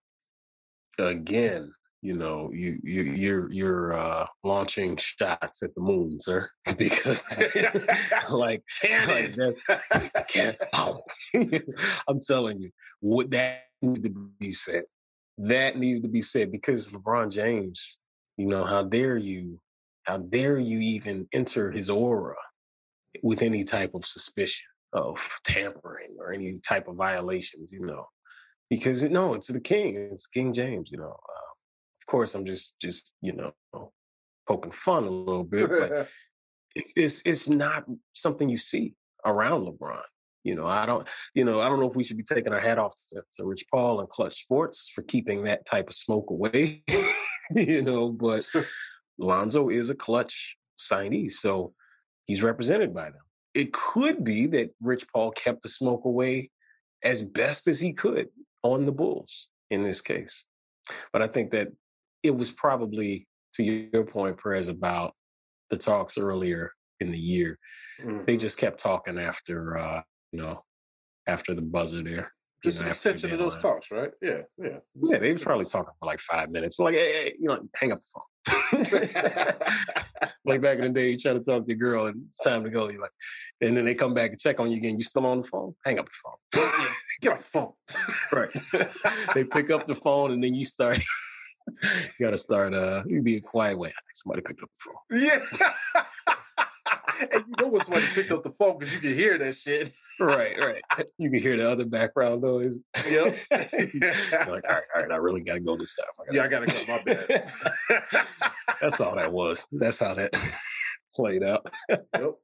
[0.98, 1.72] Again,
[2.02, 7.24] you know, you you you're you're uh, launching shots at the moon, sir, because
[8.30, 8.62] like,
[9.08, 11.00] like that, can't, oh.
[12.08, 12.70] I'm telling you,
[13.00, 14.84] what that needs to be said.
[15.38, 17.98] That needs to be said because LeBron James,
[18.36, 19.60] you know, how dare you,
[20.04, 22.36] how dare you even enter his aura
[23.22, 28.06] with any type of suspicion of tampering or any type of violations, you know,
[28.70, 31.10] because no, it's the king, it's King James, you know.
[31.10, 31.46] Uh,
[32.02, 33.52] of course, I'm just just you know
[34.46, 36.08] poking fun a little bit, but
[36.74, 38.94] it's, it's it's not something you see
[39.24, 40.02] around LeBron.
[40.44, 42.60] You know, I don't, you know, I don't know if we should be taking our
[42.60, 46.30] hat off to, to Rich Paul and Klutch Sports for keeping that type of smoke
[46.30, 46.84] away.
[47.54, 48.48] you know, but
[49.18, 51.72] Lonzo is a clutch signee, so
[52.26, 53.22] he's represented by them.
[53.54, 56.50] It could be that Rich Paul kept the smoke away
[57.02, 58.28] as best as he could
[58.72, 60.46] on the Bulls in this case.
[61.12, 61.68] But I think that
[62.22, 65.14] it was probably to your point, Prez, about
[65.70, 67.58] the talks earlier in the year.
[68.02, 68.24] Mm-hmm.
[68.24, 70.02] They just kept talking after, uh,
[70.32, 70.60] you know,
[71.26, 72.32] after the buzzer there.
[72.62, 74.10] Just you know, an extension of those talks, right?
[74.22, 74.78] Yeah, yeah.
[74.94, 76.78] Yeah, they was probably talking for like five minutes.
[76.78, 78.22] Like, hey, hey you know, hang up the phone.
[80.44, 82.64] like back in the day, you try to talk to your girl and it's time
[82.64, 82.88] to go.
[82.88, 83.10] You're like,
[83.60, 84.96] and then they come back and check on you again.
[84.96, 85.74] You still on the phone?
[85.84, 86.70] Hang up the phone.
[87.20, 87.72] Get a phone.
[88.32, 88.50] right.
[89.34, 91.02] they pick up the phone and then you start
[91.82, 92.74] you got to start.
[92.74, 93.88] Uh, you be a quiet way.
[93.88, 95.44] I think somebody picked up the phone.
[95.94, 96.42] Yeah.
[97.32, 99.92] and you know when somebody picked up the phone because you can hear that shit.
[100.20, 100.82] right, right.
[101.18, 102.80] You can hear the other background noise.
[103.08, 103.38] Yep.
[103.50, 103.64] like,
[104.34, 104.64] all right,
[104.94, 105.10] all right.
[105.10, 106.06] I really got to go this time.
[106.18, 106.92] I yeah, I got to go.
[106.92, 107.52] My bad.
[108.80, 109.66] That's all that was.
[109.72, 110.34] That's how that
[111.14, 111.66] played out.
[111.88, 112.34] yep.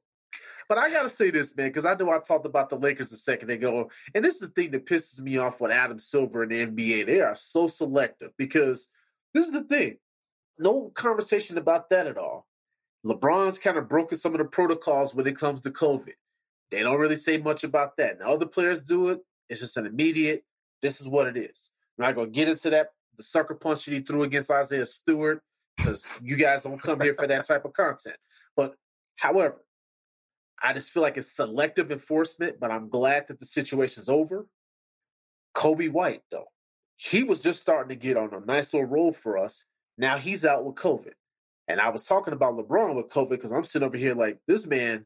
[0.69, 3.17] But I gotta say this, man, because I know I talked about the Lakers a
[3.17, 6.51] second ago, and this is the thing that pisses me off with Adam Silver and
[6.51, 7.05] the NBA.
[7.05, 8.89] They are so selective because
[9.33, 9.97] this is the thing.
[10.57, 12.47] No conversation about that at all.
[13.05, 16.13] LeBron's kind of broken some of the protocols when it comes to COVID.
[16.71, 18.19] They don't really say much about that.
[18.19, 19.19] Now, other players do it.
[19.49, 20.43] It's just an immediate,
[20.81, 21.71] this is what it is.
[21.99, 24.85] I'm not going to get into that, the sucker punch that he threw against Isaiah
[24.85, 25.41] Stewart,
[25.77, 28.15] because you guys don't come here for that type of content.
[28.55, 28.75] But
[29.17, 29.63] however,
[30.61, 34.47] I just feel like it's selective enforcement, but I'm glad that the situation's over.
[35.53, 36.47] Coby White, though,
[36.95, 39.65] he was just starting to get on a nice little roll for us.
[39.97, 41.13] Now he's out with COVID.
[41.67, 44.67] And I was talking about LeBron with COVID because I'm sitting over here like this
[44.67, 45.05] man,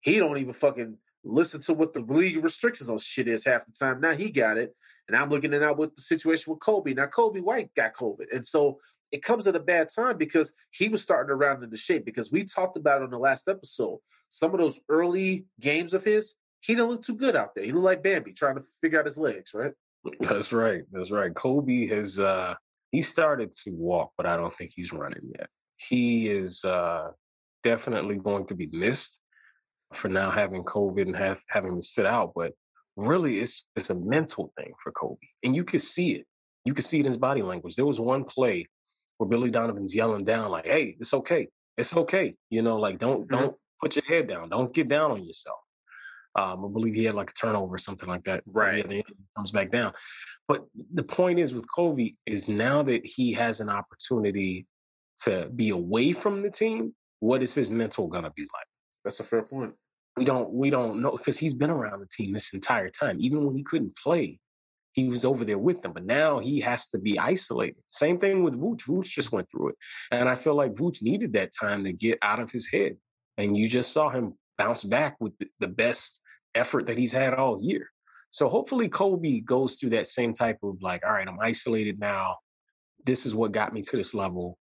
[0.00, 3.72] he don't even fucking listen to what the league restrictions on shit is half the
[3.72, 4.00] time.
[4.00, 4.74] Now he got it.
[5.06, 6.94] And I'm looking at out with the situation with Coby.
[6.94, 8.26] Now Coby White got COVID.
[8.32, 8.78] And so
[9.10, 12.30] it comes at a bad time because he was starting to round into shape because
[12.30, 13.98] we talked about on the last episode.
[14.28, 17.64] Some of those early games of his, he didn't look too good out there.
[17.64, 19.72] He looked like Bambi trying to figure out his legs, right?
[20.20, 20.82] That's right.
[20.92, 21.32] That's right.
[21.32, 22.54] Coby has uh
[22.92, 25.48] he started to walk, but I don't think he's running yet.
[25.78, 27.12] He is uh
[27.64, 29.20] definitely going to be missed
[29.94, 32.52] for now having COVID and have, having to sit out, but
[32.96, 35.28] really it's it's a mental thing for Coby.
[35.42, 36.26] And you can see it.
[36.64, 37.76] You can see it in his body language.
[37.76, 38.66] There was one play
[39.16, 41.48] where Billy Donovan's yelling down like, "Hey, it's okay.
[41.76, 43.34] It's okay." You know, like don't mm-hmm.
[43.34, 44.50] don't put your head down.
[44.50, 45.58] Don't get down on yourself.
[46.34, 48.42] Um, I believe he had like a turnover or something like that.
[48.46, 48.82] Right.
[48.82, 49.04] And then he
[49.36, 49.92] comes back down.
[50.46, 54.66] But the point is with Coby is now that he has an opportunity
[55.24, 58.66] to be away from the team, what is his mental gonna be like?
[59.04, 59.74] That's a fair point.
[60.16, 63.16] We don't we don't know because he's been around the team this entire time.
[63.20, 64.38] Even when he couldn't play,
[64.92, 65.92] he was over there with them.
[65.92, 67.82] But now he has to be isolated.
[67.90, 68.82] Same thing with Vooch.
[68.82, 69.76] Vooch just went through it.
[70.10, 72.96] And I feel like Vooch needed that time to get out of his head.
[73.36, 76.20] And you just saw him bounce back with the best
[76.54, 77.88] effort that he's had all year.
[78.30, 82.36] So hopefully Coby goes through that same type of like, all right, I'm isolated now.
[83.06, 84.58] This is what got me to this level.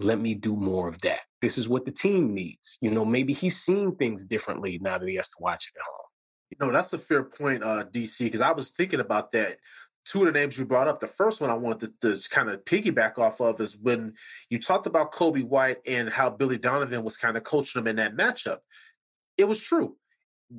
[0.00, 1.20] Let me do more of that.
[1.42, 2.78] This is what the team needs.
[2.80, 5.84] You know, maybe he's seeing things differently now that he has to watch it at
[5.84, 6.06] home.
[6.50, 9.58] You know, that's a fair point, uh, DC, because I was thinking about that.
[10.04, 11.00] two of the names you brought up.
[11.00, 14.14] The first one I wanted to, to kind of piggyback off of is when
[14.48, 17.96] you talked about Coby White and how Billy Donovan was kind of coaching him in
[17.96, 18.58] that matchup.
[19.36, 19.96] It was true.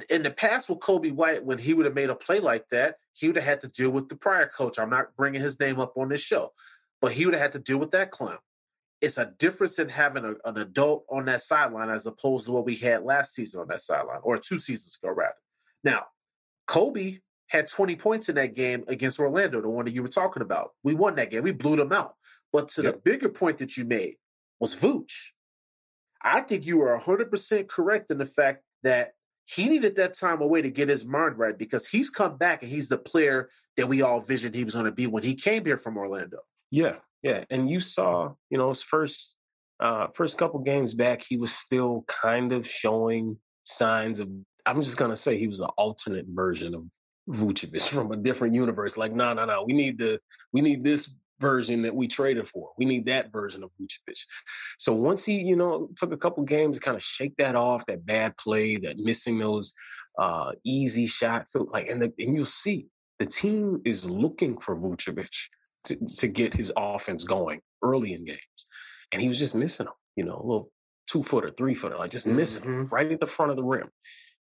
[0.10, 2.98] In the past with Coby White, when he would have made a play like that,
[3.14, 4.78] he would have had to deal with the prior coach.
[4.78, 6.54] I'm not bringing his name up on this show,
[7.02, 8.38] but he would have had to deal with that clown.
[9.02, 12.66] It's a difference in having a, an adult on that sideline as opposed to what
[12.66, 15.36] we had last season on that sideline, or two seasons ago, rather.
[15.84, 16.06] Now,
[16.68, 20.41] Coby had 20 points in that game against Orlando, the one that you were talking
[20.41, 20.72] about.
[20.84, 21.43] We won that game.
[21.43, 22.16] We blew them out.
[22.52, 22.93] But to yep.
[22.93, 24.16] the bigger point that you made
[24.60, 25.32] was Vooch.
[26.22, 29.14] I think you were 100% correct in the fact that
[29.45, 32.72] he needed that time away to get his mind right because he's come back and
[32.72, 35.66] he's the player that we all visioned he was going to be when he came
[35.66, 36.39] here from Orlando.
[36.70, 37.44] Yeah, yeah.
[37.50, 39.38] And you saw, you know, his first
[39.80, 44.30] uh first couple games back, he was still kind of showing signs of
[44.66, 46.84] I'm just gonna say he was an alternate version of
[47.30, 48.98] Vucevic from a different universe.
[48.98, 49.64] Like, no, no, no.
[49.66, 50.20] We need the
[50.52, 52.72] we need this version that we traded for.
[52.78, 54.20] We need that version of Vucevic.
[54.78, 57.86] So once he, you know, took a couple games to kind of shake that off,
[57.86, 59.74] that bad play, that missing those
[60.18, 61.54] uh easy shots.
[61.54, 62.88] So like and the, and you'll see
[63.20, 65.30] the team is looking for Vucevic
[65.86, 68.40] to, to get his offense going early in games.
[69.12, 70.72] And he was just missing them, you know, a little
[71.08, 72.94] two footer, three footer, like just missing mm-hmm.
[72.94, 73.90] right at the front of the rim.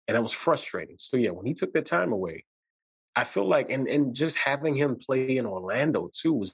[0.07, 0.95] And that was frustrating.
[0.99, 2.45] So yeah, when he took that time away,
[3.17, 6.53] I feel like, and and just having him play in Orlando too was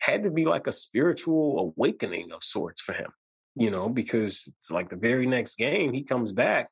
[0.00, 3.12] had to be like a spiritual awakening of sorts for him,
[3.54, 6.68] you know, because it's like the very next game he comes back,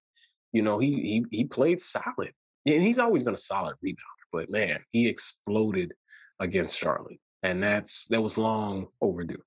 [0.53, 2.33] you know, he he he played solid,
[2.67, 5.93] and he's always been a solid rebounder, but man, he exploded
[6.41, 9.43] against Charlotte, and that's that was long overdue.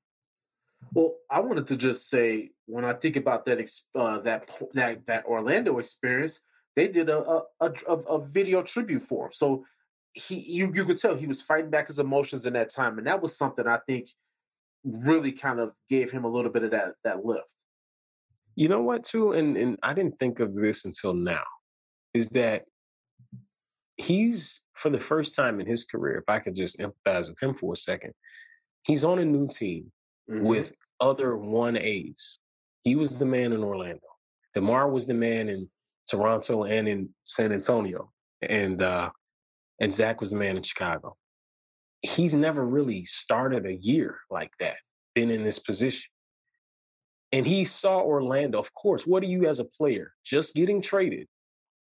[0.93, 3.59] Well, I wanted to just say when I think about that
[3.95, 6.41] uh, that that that Orlando experience,
[6.75, 9.31] they did a a, a a video tribute for him.
[9.33, 9.65] So
[10.13, 13.07] he you you could tell he was fighting back his emotions in that time, and
[13.07, 14.09] that was something I think
[14.83, 17.55] really kind of gave him a little bit of that that lift.
[18.55, 21.43] You know what, too, and and I didn't think of this until now,
[22.13, 22.65] is that
[24.02, 27.54] he's for the first time in his career, if I could just empathize with him
[27.54, 28.14] for a second,
[28.84, 29.91] he's on a new team
[30.30, 30.43] mm-hmm.
[30.43, 32.39] with other one A's.
[32.84, 34.08] He was the man in Orlando.
[34.56, 35.70] DeMar was the man in
[36.10, 38.12] Toronto and in San Antonio.
[38.41, 39.12] And uh,
[39.80, 41.16] and Zach was the man in Chicago.
[42.02, 44.78] He's never really started a year like that,
[45.14, 46.10] been in this position.
[47.32, 48.60] And he saw Orlando.
[48.60, 51.28] Of course, what are you as a player just getting traded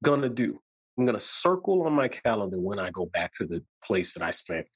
[0.02, 0.60] gonna do?
[0.98, 4.32] I'm gonna circle on my calendar when I go back to the place that I
[4.32, 4.66] spent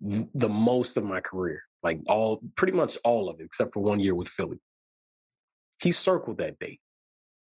[0.00, 4.00] the most of my career, like all pretty much all of it, except for one
[4.00, 4.58] year with Philly.
[5.80, 6.80] He circled that date.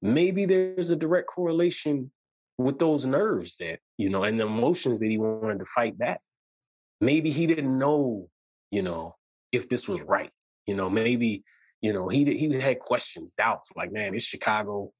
[0.01, 2.11] Maybe there's a direct correlation
[2.57, 6.19] with those nerves that, you know, and the emotions that he wanted to fight back.
[6.99, 8.27] Maybe he didn't know,
[8.71, 9.15] you know,
[9.51, 10.31] if this was right.
[10.65, 11.43] You know, maybe,
[11.81, 14.91] you know, he he had questions, doubts, like, man, is Chicago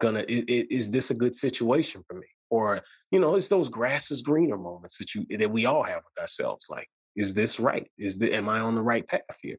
[0.00, 2.26] gonna is, is this a good situation for me?
[2.50, 6.02] Or, you know, it's those grass is greener moments that you that we all have
[6.04, 6.66] with ourselves.
[6.70, 7.90] Like, is this right?
[7.98, 9.58] Is the am I on the right path here?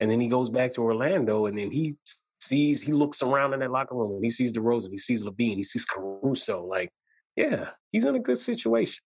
[0.00, 1.96] And then he goes back to Orlando and then he
[2.40, 5.54] sees, he looks around in that locker room and he sees DeRozan, he sees LaVine,
[5.54, 6.66] he sees Caruso.
[6.66, 6.90] Like,
[7.36, 9.02] yeah, he's in a good situation.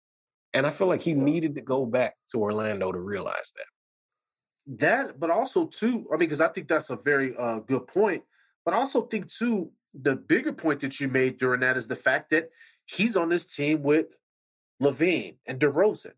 [0.53, 4.78] And I feel like he needed to go back to Orlando to realize that.
[4.78, 8.24] That, but also too, I mean, because I think that's a very uh, good point.
[8.63, 11.96] But I also think too, the bigger point that you made during that is the
[11.96, 12.50] fact that
[12.86, 14.18] he's on this team with
[14.82, 16.14] LaVine and DeRozan.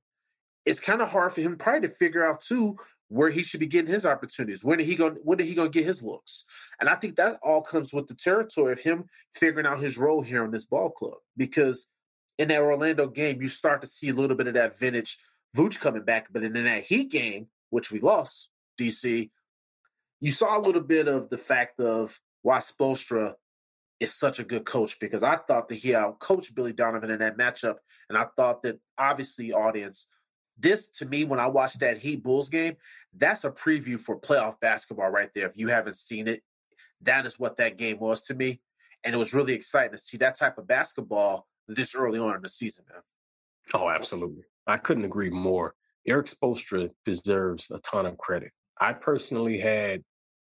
[0.65, 3.67] It's kind of hard for him probably to figure out too where he should be
[3.67, 4.63] getting his opportunities.
[4.63, 6.45] When he going When he gonna get his looks?
[6.79, 10.21] And I think that all comes with the territory of him figuring out his role
[10.21, 11.17] here on this ball club.
[11.37, 11.87] Because
[12.37, 15.19] in that Orlando game, you start to see a little bit of that vintage
[15.55, 16.27] Vooch coming back.
[16.31, 18.49] But in that Heat game, which we lost,
[18.79, 19.29] DC,
[20.19, 23.35] you saw a little bit of the fact of why Spoelstra
[23.99, 27.37] is such a good coach because I thought that he outcoached Billy Donovan in that
[27.37, 27.75] matchup,
[28.09, 30.07] and I thought that obviously audience
[30.57, 32.77] this to me, when I watched that Heat Bulls game,
[33.13, 35.47] that's a preview for playoff basketball right there.
[35.47, 36.43] If you haven't seen it,
[37.01, 38.61] that is what that game was to me.
[39.03, 42.41] And it was really exciting to see that type of basketball this early on in
[42.41, 43.01] the season, man.
[43.73, 44.43] Oh, absolutely.
[44.67, 45.75] I couldn't agree more.
[46.07, 48.51] Erik Spoelstra deserves a ton of credit.
[48.79, 50.03] I personally had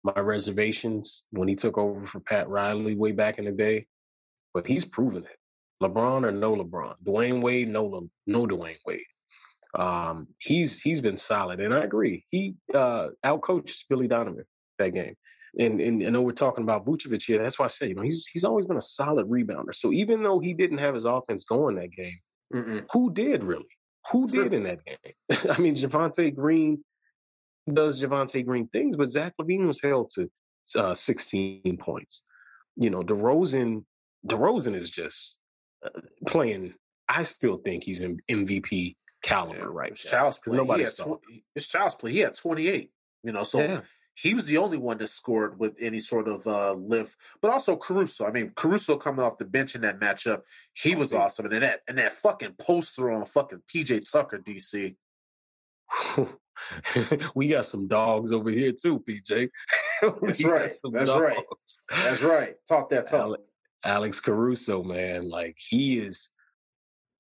[0.04, 3.86] my reservations when he took over for Pat Riley way back in the day,
[4.54, 5.38] but he's proven it.
[5.82, 9.00] LeBron or no LeBron, Dwyane Wade, no Le, no Dwyane Wade.
[9.74, 12.24] Um, he's he's been solid, and I agree.
[12.30, 14.44] He uh, outcoached Billy Donovan
[14.78, 15.16] that game.
[15.58, 17.42] And, and I know we're talking about Vucevic here.
[17.42, 19.74] That's why I say, you know, he's he's always been a solid rebounder.
[19.74, 22.18] So even though he didn't have his offense going that game,
[22.54, 22.86] Mm-mm.
[22.90, 23.66] who did really?
[24.10, 25.46] Who did in that game?
[25.50, 26.82] I mean, Javonte Green
[27.72, 30.30] does Javonte Green things, but Zach LaVine was held to
[30.76, 32.22] uh, 16 points.
[32.76, 33.84] You know, DeRozan,
[34.26, 35.40] DeRozan is just
[35.84, 36.74] uh, playing.
[37.08, 40.56] I still think he's in MVP caliber yeah, right it's Child's play.
[40.56, 41.20] Nobody tw-
[41.54, 42.12] it's child's play.
[42.12, 42.90] He had 28.
[43.24, 43.80] You know, so yeah.
[44.14, 47.16] he was the only one that scored with any sort of uh, lift.
[47.40, 48.26] But also Caruso.
[48.26, 50.40] I mean, Caruso coming off the bench in that matchup,
[50.74, 51.46] he was awesome.
[51.46, 54.96] And that and that fucking poster on fucking PJ Tucker, DC.
[57.34, 59.48] we got some dogs over here too, PJ.
[60.22, 60.72] That's right.
[60.92, 61.20] That's dogs.
[61.20, 61.44] right.
[61.90, 62.54] That's right.
[62.68, 63.20] Talk that talk.
[63.20, 63.42] Alex,
[63.84, 66.30] Alex Caruso, man, like he is.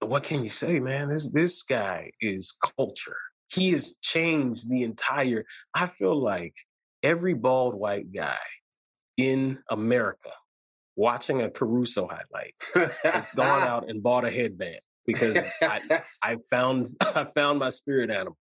[0.00, 1.08] What can you say, man?
[1.08, 3.18] This this guy is culture.
[3.48, 5.44] He has changed the entire.
[5.74, 6.54] I feel like
[7.02, 8.38] every bald white guy
[9.16, 10.30] in America
[10.96, 12.54] watching a Caruso highlight
[13.02, 18.10] has gone out and bought a headband because I, I found I found my spirit
[18.10, 18.36] animal.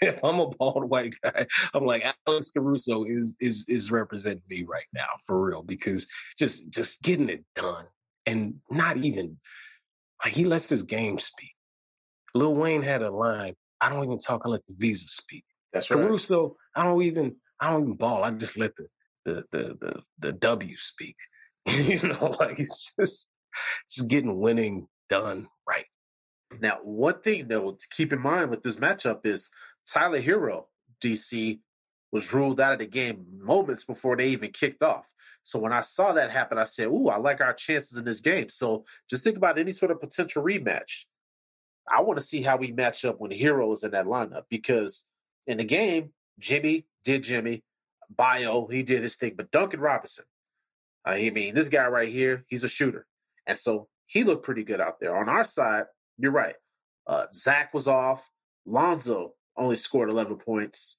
[0.00, 4.64] if I'm a bald white guy, I'm like Alex Caruso is is is representing me
[4.64, 6.08] right now for real because
[6.38, 7.86] just just getting it done
[8.26, 9.38] and not even
[10.24, 11.54] like he lets his game speak.
[12.34, 13.54] Lil Wayne had a line.
[13.80, 14.42] I don't even talk.
[14.44, 15.44] I let the visa speak.
[15.72, 16.00] That's right.
[16.00, 18.24] Caruso, I don't even I don't even ball.
[18.24, 18.86] I just let the
[19.24, 21.16] the the the, the W speak.
[21.68, 23.28] you know, like he's just
[23.88, 25.48] just getting winning done.
[26.60, 29.50] Now, one thing though to keep in mind with this matchup is
[29.86, 30.66] Tyler Herro,
[31.02, 31.60] DC,
[32.10, 35.08] was ruled out of the game moments before they even kicked off.
[35.42, 38.20] So when I saw that happen, I said, Ooh, I like our chances in this
[38.20, 38.48] game.
[38.48, 41.06] So just think about any sort of potential rematch.
[41.88, 45.06] I want to see how we match up when Herro is in that lineup because
[45.46, 47.64] in the game, Jimmy did Jimmy,
[48.08, 50.24] Bio, he did his thing, but Duncan Robinson,
[51.04, 53.06] I mean, this guy right here, he's a shooter.
[53.46, 55.16] And so he looked pretty good out there.
[55.16, 55.84] On our side,
[56.18, 56.54] you're right.
[57.06, 58.28] Uh, Zach was off.
[58.66, 60.96] Lonzo only scored 11 points,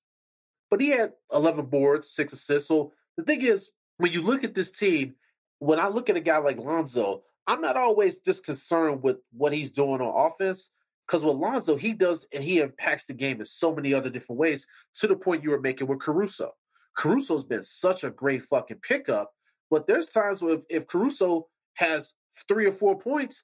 [0.69, 2.67] but he had 11 boards, six assists.
[2.67, 5.15] So the thing is, when you look at this team,
[5.59, 9.53] when I look at a guy like Lonzo, I'm not always just concerned with what
[9.53, 10.71] he's doing on offense.
[11.07, 14.39] Because with Lonzo, he does and he impacts the game in so many other different
[14.39, 16.53] ways to the point you were making with Caruso.
[16.97, 19.31] Caruso's been such a great fucking pickup,
[19.69, 22.13] but there's times where if, if Caruso has
[22.47, 23.43] three or four points,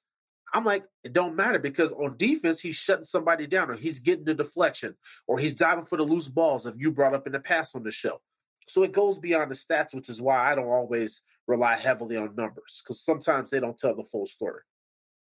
[0.52, 4.24] I'm like, it don't matter because on defense, he's shutting somebody down or he's getting
[4.24, 4.96] the deflection
[5.26, 7.82] or he's diving for the loose balls if you brought up in the past on
[7.82, 8.20] the show.
[8.68, 12.34] So it goes beyond the stats, which is why I don't always rely heavily on
[12.36, 14.62] numbers because sometimes they don't tell the full story.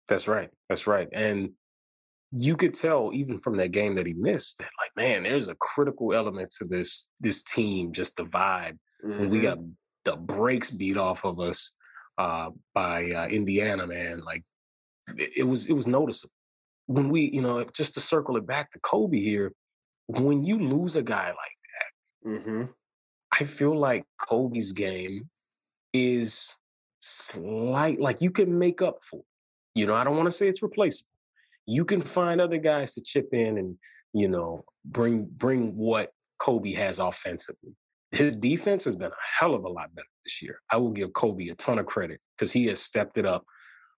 [0.08, 0.50] That's right.
[0.68, 1.08] That's right.
[1.12, 1.52] And
[2.32, 5.56] you could tell even from that game that he missed that like, man, there's a
[5.56, 8.78] critical element to this this team, just the vibe.
[9.04, 9.20] Mm-hmm.
[9.20, 9.60] When we got
[10.06, 11.74] the brakes beat off of us
[12.18, 14.44] uh, by uh, Indiana, man, like
[15.18, 16.34] it was it was noticeable.
[16.88, 19.54] When we, you know, just to circle it back to Coby here,
[20.08, 22.64] when you lose a guy like that, mm-hmm.
[23.32, 25.30] I feel like Coby's game
[25.94, 26.56] is
[27.00, 29.20] slight, like you can make up for.
[29.20, 29.26] It.
[29.74, 31.08] You know, I don't want to say it's replaceable.
[31.66, 33.78] You can find other guys to chip in and
[34.14, 37.76] you know bring bring what Coby has offensively.
[38.12, 40.60] His defense has been a hell of a lot better this year.
[40.70, 43.46] I will give Coby a ton of credit because he has stepped it up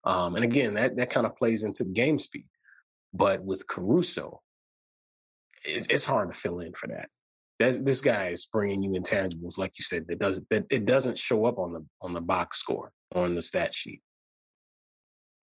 [0.03, 2.45] um, and again, that, that kind of plays into game speed.
[3.13, 4.41] But with Caruso,
[5.63, 7.09] it's, it's hard to fill in for that.
[7.59, 11.19] That's, this guy is bringing you intangibles, like you said, that doesn't that it doesn't
[11.19, 14.01] show up on the on the box score on the stat sheet.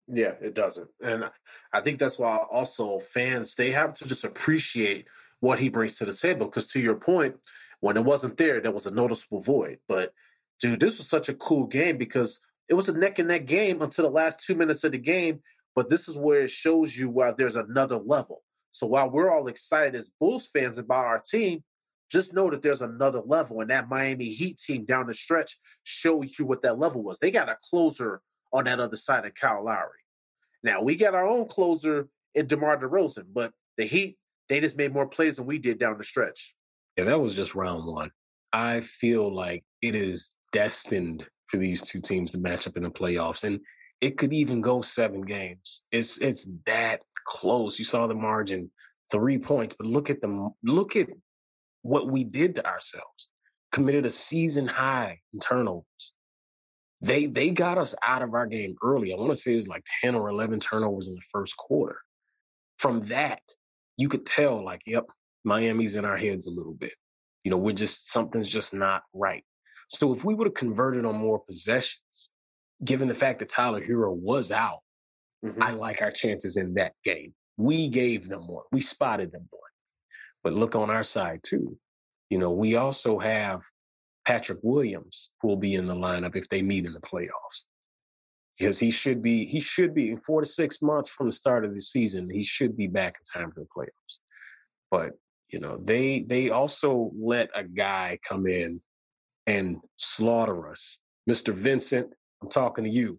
[0.08, 1.30] Yeah, it doesn't, and
[1.72, 5.06] I think that's why also fans they have to just appreciate
[5.40, 6.46] what he brings to the table.
[6.46, 7.36] Because to your point,
[7.80, 9.78] when it wasn't there, there was a noticeable void.
[9.88, 10.12] But
[10.60, 13.82] dude, this was such a cool game because it was a neck and neck game
[13.82, 15.40] until the last two minutes of the game.
[15.74, 18.42] But this is where it shows you why there's another level.
[18.70, 21.64] So while we're all excited as Bulls fans about our team,
[22.10, 23.60] just know that there's another level.
[23.60, 27.18] And that Miami Heat team down the stretch showed you what that level was.
[27.18, 28.20] They got a closer
[28.52, 30.00] on that other side of Kyle Lowry.
[30.62, 34.16] Now we got our own closer in DeMar DeRozan, but the Heat,
[34.48, 36.54] they just made more plays than we did down the stretch.
[36.96, 38.10] Yeah, that was just round one.
[38.52, 42.90] I feel like it is destined for these two teams to match up in the
[42.90, 43.44] playoffs.
[43.44, 43.60] And
[44.00, 45.82] it could even go seven games.
[45.92, 47.78] It's it's that close.
[47.78, 48.70] You saw the margin,
[49.12, 51.08] three points, but look at the look at
[51.82, 53.28] what we did to ourselves.
[53.70, 56.12] Committed a season high in turnovers.
[57.00, 59.12] They they got us out of our game early.
[59.12, 61.98] I want to say it was like 10 or 11 turnovers in the first quarter.
[62.78, 63.42] From that,
[63.96, 65.04] you could tell like, yep,
[65.44, 66.94] Miami's in our heads a little bit.
[67.44, 69.44] You know, we're just something's just not right.
[69.88, 72.30] So if we would have converted on more possessions,
[72.84, 74.80] given the fact that Tyler Herro was out,
[75.44, 75.62] mm-hmm.
[75.62, 77.34] I like our chances in that game.
[77.56, 78.64] we gave them one.
[78.72, 79.60] We spotted them one.
[80.42, 81.78] But look on our side too.
[82.30, 83.62] You know, we also have
[84.26, 87.62] Patrick Williams who will be in the lineup if they meet in the playoffs.
[88.58, 91.64] Because he should be, he should be in four to six months from the start
[91.64, 94.18] of the season, he should be back in time for the playoffs.
[94.90, 95.12] But,
[95.48, 98.80] you know, they they also let a guy come in
[99.46, 100.98] and slaughter us.
[101.28, 101.54] Mr.
[101.54, 103.18] Vincent, I'm talking to you.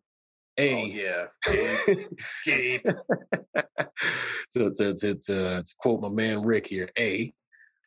[0.57, 1.27] A, Oh yeah,
[2.45, 2.85] Gabe.
[4.51, 7.33] To, to, to, to, to quote my man Rick here, A,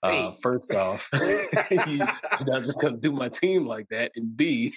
[0.03, 4.13] uh, first off, you're not just going to do my team like that.
[4.17, 4.75] And B,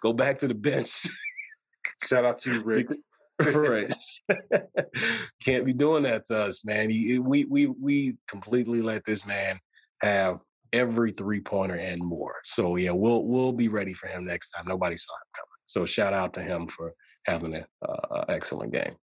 [0.00, 1.06] go back to the bench.
[2.08, 2.88] Shout out to you, Rick.
[3.40, 3.94] right.
[5.44, 6.88] Can't be doing that to us, man.
[6.88, 9.58] We, we, we completely let this man
[10.00, 10.40] have
[10.74, 12.34] every three pointer and more.
[12.42, 14.64] So yeah, we'll, we'll be ready for him next time.
[14.66, 15.48] Nobody saw him coming.
[15.66, 16.92] So shout out to him for
[17.24, 18.96] having an uh, excellent game.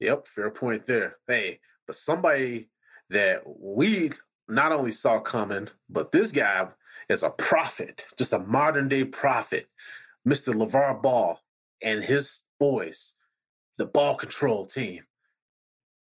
[0.00, 1.16] Yep, fair point there.
[1.26, 2.68] Hey, but somebody
[3.10, 4.10] that we
[4.46, 6.68] not only saw coming, but this guy
[7.08, 9.68] is a prophet, just a modern day prophet,
[10.26, 10.54] Mr.
[10.54, 11.40] LeVar Ball
[11.82, 13.14] and his boys,
[13.78, 15.04] the ball control team.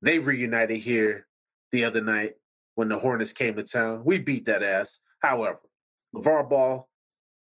[0.03, 1.27] They reunited here
[1.73, 2.35] the other night
[2.77, 4.03] when the Hornets came to town.
[4.05, 5.01] We beat that ass.
[5.19, 5.59] However,
[6.15, 6.89] LeVar Ball,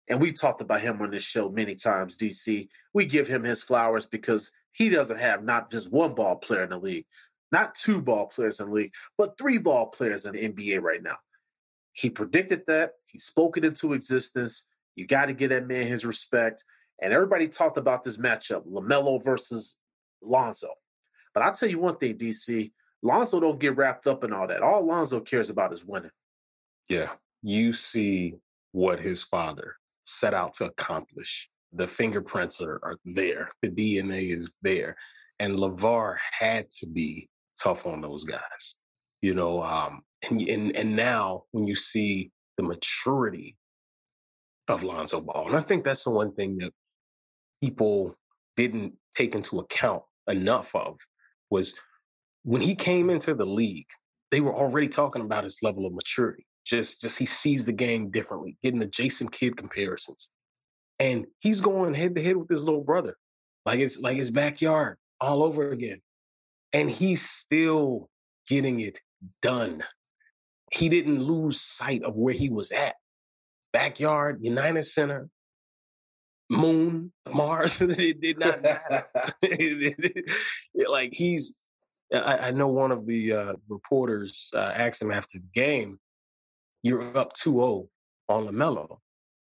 [0.07, 2.69] and we talked about him on this show many times, DC.
[2.93, 6.69] We give him his flowers because he doesn't have not just one ball player in
[6.69, 7.05] the league,
[7.51, 11.03] not two ball players in the league, but three ball players in the NBA right
[11.03, 11.17] now.
[11.91, 12.91] He predicted that.
[13.07, 14.67] He spoke it into existence.
[14.95, 16.63] You got to give that man his respect.
[17.01, 19.75] And everybody talked about this matchup, LaMelo versus
[20.21, 20.69] Lonzo.
[21.33, 22.71] But I'll tell you one thing, DC,
[23.07, 24.61] Lonzo don't get wrapped up in all that.
[24.61, 26.11] All Lonzo cares about is winning.
[26.89, 27.13] Yeah.
[27.41, 28.35] You see
[28.73, 31.49] what his father set out to accomplish.
[31.73, 33.49] The fingerprints are, are there.
[33.61, 34.95] The DNA is there.
[35.39, 37.29] And LeVar had to be
[37.61, 38.75] tough on those guys.
[39.21, 43.55] You know, um, and, and and now when you see the maturity
[44.67, 46.71] of Lonzo Ball, and I think that's the one thing that
[47.61, 48.15] people
[48.55, 50.97] didn't take into account enough of
[51.49, 51.75] was
[52.47, 53.89] when he came into the league,
[54.31, 56.45] they were already talking about his level of maturity.
[56.65, 60.29] Just, just he sees the game differently, getting the Jason Kidd comparisons,
[60.97, 63.17] and he's going head to head with his little brother,
[63.65, 65.99] like it's like his backyard all over again,
[66.71, 68.09] and he's still
[68.47, 68.97] getting it
[69.41, 69.83] done.
[70.71, 72.95] He didn't lose sight of where he was at.
[73.73, 75.27] Backyard, United Center,
[76.49, 77.81] Moon, Mars.
[77.81, 79.05] it did not matter.
[80.89, 81.53] like he's
[82.13, 85.97] I, I know one of the uh, reporters uh, asked him after the game,
[86.83, 87.87] "You're up 2-0
[88.29, 88.99] on LaMelo,"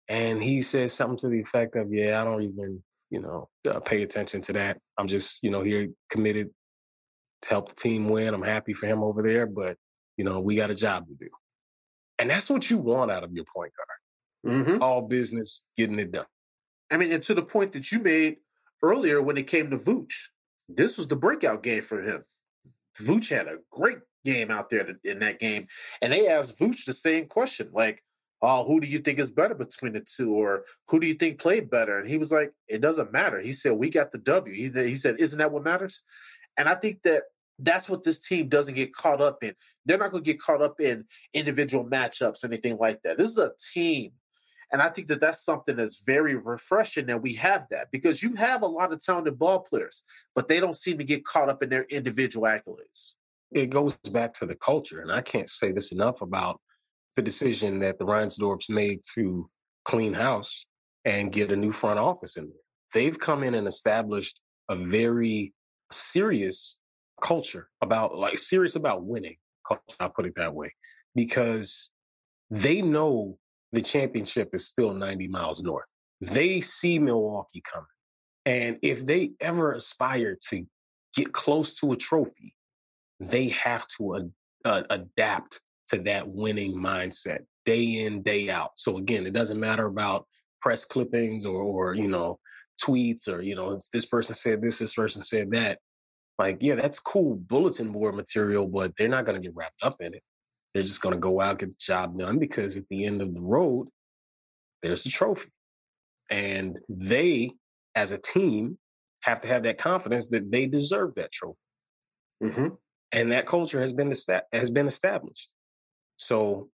[0.08, 3.80] and he said something to the effect of, "Yeah, I don't even, you know, uh,
[3.80, 4.78] pay attention to that.
[4.96, 6.50] I'm just, you know, here committed
[7.42, 8.34] to help the team win.
[8.34, 9.76] I'm happy for him over there, but
[10.16, 11.28] you know, we got a job to do."
[12.18, 14.56] And that's what you want out of your point guard.
[14.56, 14.82] Mm-hmm.
[14.82, 16.26] All business, getting it done.
[16.90, 18.36] I mean, and to the point that you made
[18.82, 20.28] earlier when it came to Vooch,
[20.68, 22.24] this was the breakout game for him.
[23.00, 25.66] Vooch had a great game out there in that game,
[26.00, 28.02] and they asked Vooch the same question, like,
[28.40, 31.40] "Oh, who do you think is better between the two, or who do you think
[31.40, 34.54] played better?" And he was like, "It doesn't matter." He said, "We got the W."
[34.54, 36.02] He, he said, "Isn't that what matters?"
[36.56, 37.24] And I think that
[37.58, 39.54] that's what this team doesn't get caught up in.
[39.86, 43.18] They're not going to get caught up in individual matchups, anything like that.
[43.18, 44.12] This is a team.
[44.72, 48.34] And I think that that's something that's very refreshing that we have that because you
[48.36, 50.02] have a lot of talented ball players,
[50.34, 53.12] but they don't seem to get caught up in their individual accolades.
[53.50, 56.58] It goes back to the culture, and I can't say this enough about
[57.16, 59.50] the decision that the Reinsdorfs made to
[59.84, 60.64] clean house
[61.04, 62.54] and get a new front office in there.
[62.94, 65.52] They've come in and established a very
[65.90, 66.78] serious
[67.22, 70.74] culture about like serious about winning culture, I'll put it that way.
[71.14, 71.90] Because
[72.50, 73.38] they know
[73.72, 75.86] the championship is still 90 miles north.
[76.20, 77.86] They see Milwaukee coming.
[78.44, 80.66] And if they ever aspire to
[81.16, 82.54] get close to a trophy,
[83.20, 84.30] they have to
[84.64, 88.72] uh, adapt to that winning mindset day in, day out.
[88.76, 90.26] So again, it doesn't matter about
[90.60, 92.38] press clippings or, or you know,
[92.82, 95.78] tweets or, you know, this person said this, this person said that.
[96.38, 99.96] Like, yeah, that's cool bulletin board material, but they're not going to get wrapped up
[100.00, 100.22] in it.
[100.74, 103.34] They're just going to go out, get the job done because at the end of
[103.34, 103.88] the road,
[104.82, 105.50] there's the trophy.
[106.30, 107.52] And they,
[107.94, 108.78] as a team,
[109.20, 111.58] have to have that confidence that they deserve that trophy.
[112.42, 112.68] Mm-hmm.
[113.12, 115.54] And that culture has been esta- has been established.
[116.16, 116.70] So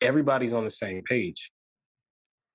[0.00, 1.50] everybody's on the same page.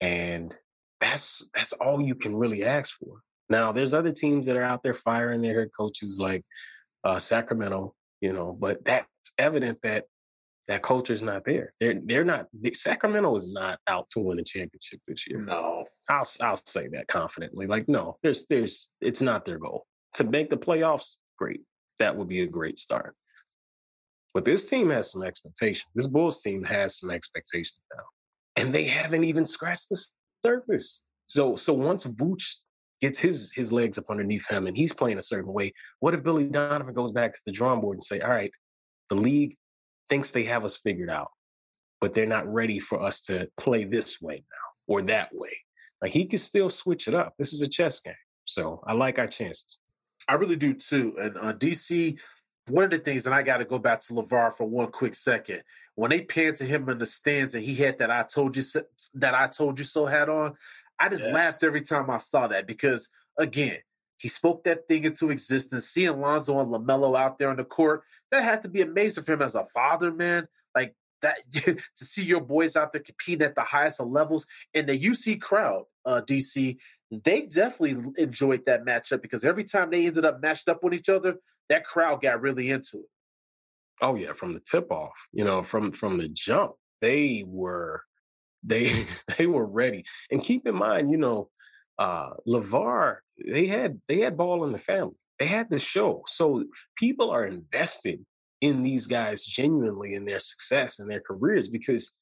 [0.02, 0.54] And
[1.02, 3.20] that's that's all you can really ask for.
[3.50, 6.44] Now, there's other teams that are out there firing their head coaches like
[7.04, 9.08] uh, Sacramento, you know, but that's
[9.38, 10.06] evident that
[10.68, 11.74] that culture's not there.
[11.80, 12.48] They're they're not.
[12.74, 15.40] Sacramento is not out to win a championship this year.
[15.42, 17.68] No, I'll I'll say that confidently.
[17.68, 19.86] Like no, there's there's it's not their goal
[20.16, 21.18] to make the playoffs.
[21.38, 21.62] Great,
[22.00, 23.16] that would be a great start.
[24.34, 25.90] But this team has some expectations.
[25.94, 28.04] This Bulls team has some expectations now,
[28.56, 30.04] and they haven't even scratched the
[30.44, 31.02] surface.
[31.28, 32.56] So so once Vooch
[33.02, 36.24] gets his his legs up underneath him and he's playing a certain way, what if
[36.24, 38.52] Billy Donovan goes back to the drawing board and say, all right,
[39.10, 39.58] the league
[40.10, 41.32] thinks they have us figured out,
[42.02, 45.58] but they're not ready for us to play this way now or that way.
[46.02, 47.34] Like he can still switch it up.
[47.38, 48.14] This is a chess game.
[48.46, 49.80] So I like our chances.
[50.28, 51.16] I really do too.
[51.18, 52.20] And uh, DC,
[52.70, 55.16] one of the things, and I got to go back to LaVar for one quick
[55.16, 55.64] second.
[55.96, 58.62] When they panned to him in the stands and he had that "I told you
[58.62, 58.84] so,
[59.14, 60.56] that I told you so" hat on,
[61.00, 61.34] I just yes.
[61.34, 63.80] laughed every time I saw that because again,
[64.18, 65.86] he spoke that thing into existence.
[65.86, 69.34] Seeing Lonzo and LaMelo out there on the court, that had to be amazing for
[69.34, 70.48] him as a father, man.
[70.76, 74.88] Like that to see your boys out there competing at the highest of levels and
[74.88, 76.78] the UC crowd, uh, DC,
[77.12, 81.10] they definitely enjoyed that matchup because every time they ended up matched up with each
[81.10, 81.38] other,
[81.70, 83.10] that crowd got really into it.
[84.02, 88.02] Oh yeah, from the tip off, you know, from from the jump, they were
[88.64, 89.08] they
[89.38, 90.06] they were ready.
[90.32, 91.50] And keep in mind, you know,
[91.98, 95.16] uh LaVar, they had they had ball in the family.
[95.40, 96.24] They had the show.
[96.28, 96.66] So
[96.98, 98.26] people are invested
[98.62, 102.14] in these guys genuinely in their success and their careers because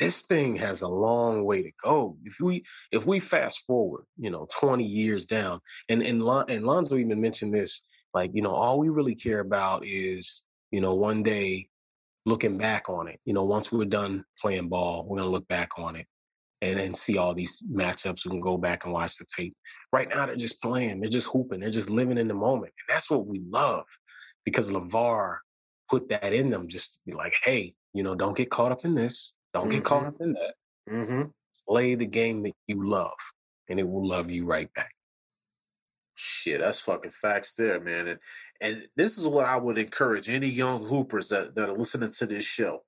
[0.00, 2.16] this thing has a long way to go.
[2.24, 6.64] If we if we fast forward, you know, 20 years down, and and Lon, and
[6.64, 10.94] Lonzo even mentioned this, like you know, all we really care about is you know
[10.94, 11.68] one day
[12.26, 13.20] looking back on it.
[13.24, 16.06] You know, once we're done playing ball, we're gonna look back on it
[16.64, 18.24] and and see all these matchups.
[18.24, 19.54] We can go back and watch the tape.
[19.92, 21.00] Right now, they're just playing.
[21.00, 21.60] They're just hooping.
[21.60, 23.84] They're just living in the moment, and that's what we love
[24.44, 25.36] because LaVar
[25.90, 28.84] put that in them, just to be like, hey, you know, don't get caught up
[28.84, 29.36] in this.
[29.52, 29.72] Don't mm-hmm.
[29.72, 30.54] get caught up in that.
[30.90, 31.22] Mm-hmm.
[31.68, 33.12] Play the game that you love,
[33.68, 34.90] and it will love you right back.
[36.16, 38.08] Shit, that's fucking facts there, man.
[38.08, 38.18] And
[38.60, 42.26] and this is what I would encourage any young hoopers that, that are listening to
[42.26, 42.84] this show.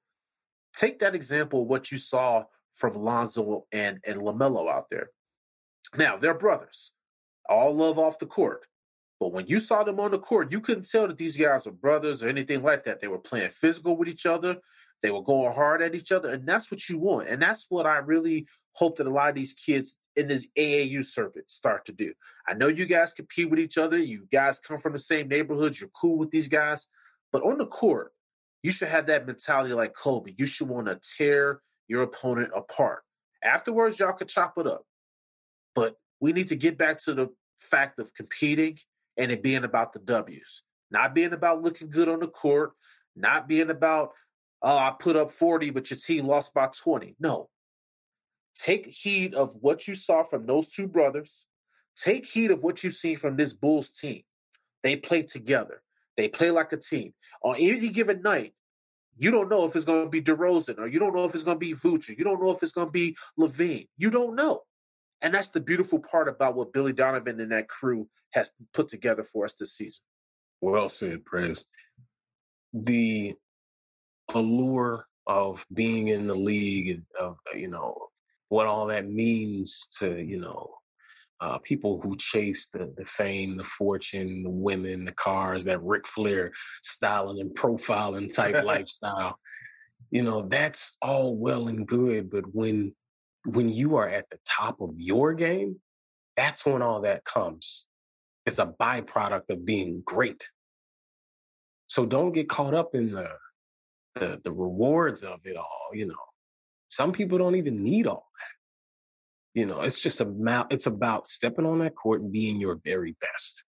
[0.75, 2.45] Take that example of what you saw
[2.77, 5.09] from Lonzo and, and LaMelo out there.
[5.97, 6.93] Now, they're brothers.
[7.49, 8.67] All love off the court.
[9.19, 11.73] But when you saw them on the court, you couldn't tell that these guys were
[11.73, 13.01] brothers or anything like that.
[13.01, 14.59] They were playing physical with each other.
[15.03, 16.31] They were going hard at each other.
[16.31, 17.29] And that's what you want.
[17.29, 21.05] And that's what I really hope that a lot of these kids in this AAU
[21.05, 22.13] circuit start to do.
[22.47, 23.97] I know you guys compete with each other.
[23.97, 25.81] You guys come from the same neighborhoods.
[25.81, 26.87] You're cool with these guys.
[27.33, 28.13] But on the court,
[28.63, 30.35] you should have that mentality like Kobe.
[30.37, 33.03] You should want to tear your opponent apart.
[33.43, 34.83] Afterwards, y'all could chop it up.
[35.75, 37.29] But we need to get back to the
[37.61, 38.79] fact of competing
[39.17, 42.73] and it being about the W's, not being about looking good on the court,
[43.15, 44.11] not being about,
[44.63, 47.17] oh, I put up 40, but your team lost by 20.
[47.19, 47.49] No.
[48.55, 51.47] Take heed of what you saw from those two brothers.
[51.97, 54.23] Take heed of what you see from this Bulls team.
[54.83, 55.83] They play together.
[56.17, 57.15] They play like a team.
[57.43, 58.55] On any given night,
[59.19, 61.45] you don't know if it's going to be DeRozan or you don't know if it's
[61.45, 62.19] going to be Vucevic.
[62.19, 63.89] You don't know if it's going to be LaVine.
[63.97, 64.63] You don't know.
[65.23, 69.25] And that's the beautiful part about what Billy Donovan and that crew has put together
[69.25, 70.03] for us this season.
[70.61, 71.65] Well said, Prez.
[72.75, 73.35] The
[74.35, 77.97] allure of being in the league and of you know
[78.49, 80.75] what all that means to you know
[81.41, 86.07] uh, people who chase the, the fame, the fortune, the women, the cars, that Ric
[86.07, 89.39] Flair styling and profiling type lifestyle.
[90.11, 92.95] You know, that's all well and good, but when
[93.45, 95.81] when you are at the top of your game,
[96.37, 97.87] that's when all that comes.
[98.45, 100.49] It's a byproduct of being great.
[101.87, 103.31] So don't get caught up in the
[104.15, 105.91] the, the rewards of it all.
[105.93, 106.15] You know,
[106.89, 108.57] some people don't even need all that.
[109.57, 113.17] You know, it's just about it's about stepping on that court and being your very
[113.21, 113.65] best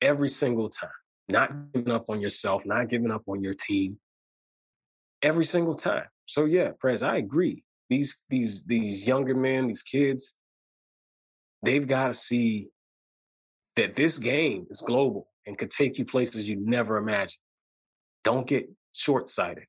[0.00, 0.90] every single time.
[1.28, 3.98] Not giving up on yourself, not giving up on your team.
[5.22, 6.06] Every single time.
[6.26, 10.34] So yeah, Prez, I agree these these these younger men, these kids,
[11.62, 12.68] they've got to see
[13.76, 17.42] that this game is global and could take you places you never imagined.
[18.24, 19.64] Don't get short sighted.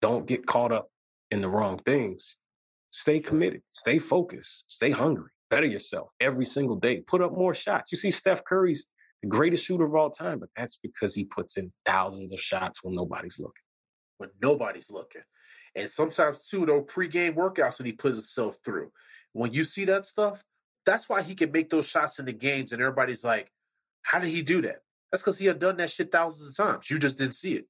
[0.00, 0.88] Don't get caught up
[1.30, 2.36] in the wrong things.
[2.90, 3.62] Stay committed.
[3.72, 4.64] Stay focused.
[4.68, 5.30] Stay hungry.
[5.50, 7.00] Better yourself every single day.
[7.00, 7.92] Put up more shots.
[7.92, 8.86] You see, Steph Curry's
[9.22, 12.84] the greatest shooter of all time, but that's because he puts in thousands of shots
[12.84, 13.62] when nobody's looking.
[14.18, 15.22] When nobody's looking.
[15.74, 18.92] And sometimes too, those pregame workouts that he puts himself through.
[19.32, 20.42] When you see that stuff,
[20.86, 23.52] that's why he can make those shots in the games, and everybody's like,
[24.02, 26.90] "How did he do that?" That's because he had done that shit thousands of times.
[26.90, 27.66] You just didn't see it.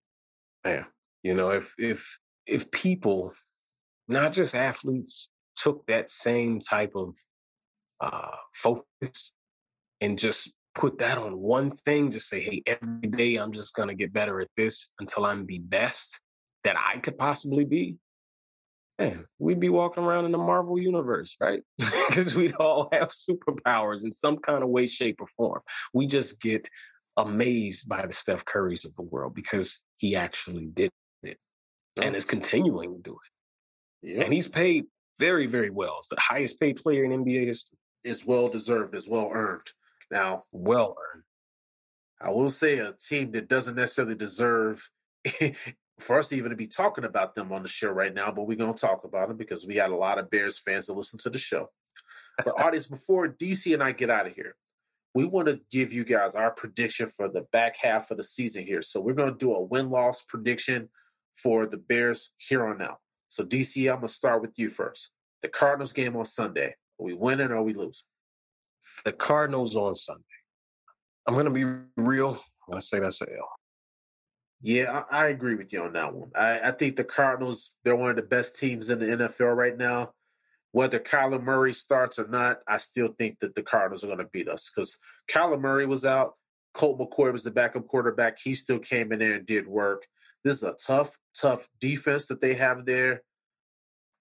[0.64, 0.86] Man,
[1.22, 3.34] you know, if if if people,
[4.09, 7.14] not just athletes, took that same type of
[8.00, 9.32] uh, focus
[10.00, 13.94] and just put that on one thing, just say, hey, every day I'm just gonna
[13.94, 16.20] get better at this until I'm the best
[16.64, 17.96] that I could possibly be.
[18.98, 21.62] Man, we'd be walking around in the Marvel universe, right?
[22.09, 25.61] Because we'd all have superpowers in some kind of way, shape, or form.
[25.92, 26.68] We just get
[27.16, 30.90] amazed by the Steph Currys of the world because he actually did
[31.22, 31.36] it
[32.00, 33.38] and is continuing to do it.
[34.03, 34.24] Yep.
[34.24, 34.86] And he's paid
[35.18, 35.96] very, very well.
[35.99, 37.78] It's the highest paid player in NBA history.
[38.05, 39.66] It's well deserved, it's well earned.
[40.11, 41.24] Now, Well earned.
[42.20, 44.90] I will say a team that doesn't necessarily deserve
[46.01, 48.46] for us to even to be talking about them on the show right now, but
[48.46, 50.94] we're going to talk about them because we got a lot of Bears fans that
[50.94, 51.70] listen to the show.
[52.44, 54.57] But audience, before DC and I get out of here,
[55.14, 58.64] we want to give you guys our prediction for the back half of the season
[58.64, 58.82] here.
[58.82, 60.90] So we're going to do a win-loss prediction
[61.34, 62.99] for the Bears here on out.
[63.29, 65.11] So DC, I'm going to start with you first.
[65.43, 66.74] The Cardinals game on Sunday.
[67.01, 68.07] Are we winning or are we losing?
[69.05, 70.22] The Cardinals on Sunday.
[71.26, 71.64] I'm going to be
[71.97, 72.31] real.
[72.31, 73.51] I'm going to say that's a L.
[74.61, 76.31] Yeah, I, I agree with you on that one.
[76.35, 79.76] I, I think the Cardinals, they're one of the best teams in the NFL right
[79.76, 80.12] now.
[80.72, 84.29] Whether Kyler Murray starts or not, I still think that the Cardinals are going to
[84.33, 84.99] beat us because
[85.31, 86.35] Kyler Murray was out.
[86.74, 88.39] Colt McCoy was the backup quarterback.
[88.43, 90.07] He still came in there and did work.
[90.45, 93.22] This is a tough, tough defense that they have there.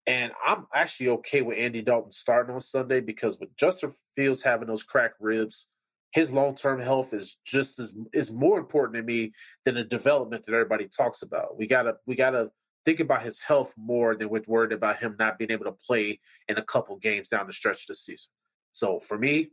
[0.05, 4.68] And I'm actually okay with Andy Dalton starting on Sunday because with Justin Fields having
[4.68, 5.68] those cracked ribs,
[6.11, 9.34] his long term health is just as is more important to me
[9.65, 11.57] than the development that everybody talks about.
[11.57, 12.51] We gotta we gotta
[12.86, 16.22] think about his health more than we're worried about him not being able to play
[16.47, 18.30] in a couple games down the stretch this season.
[18.72, 19.49] So for me,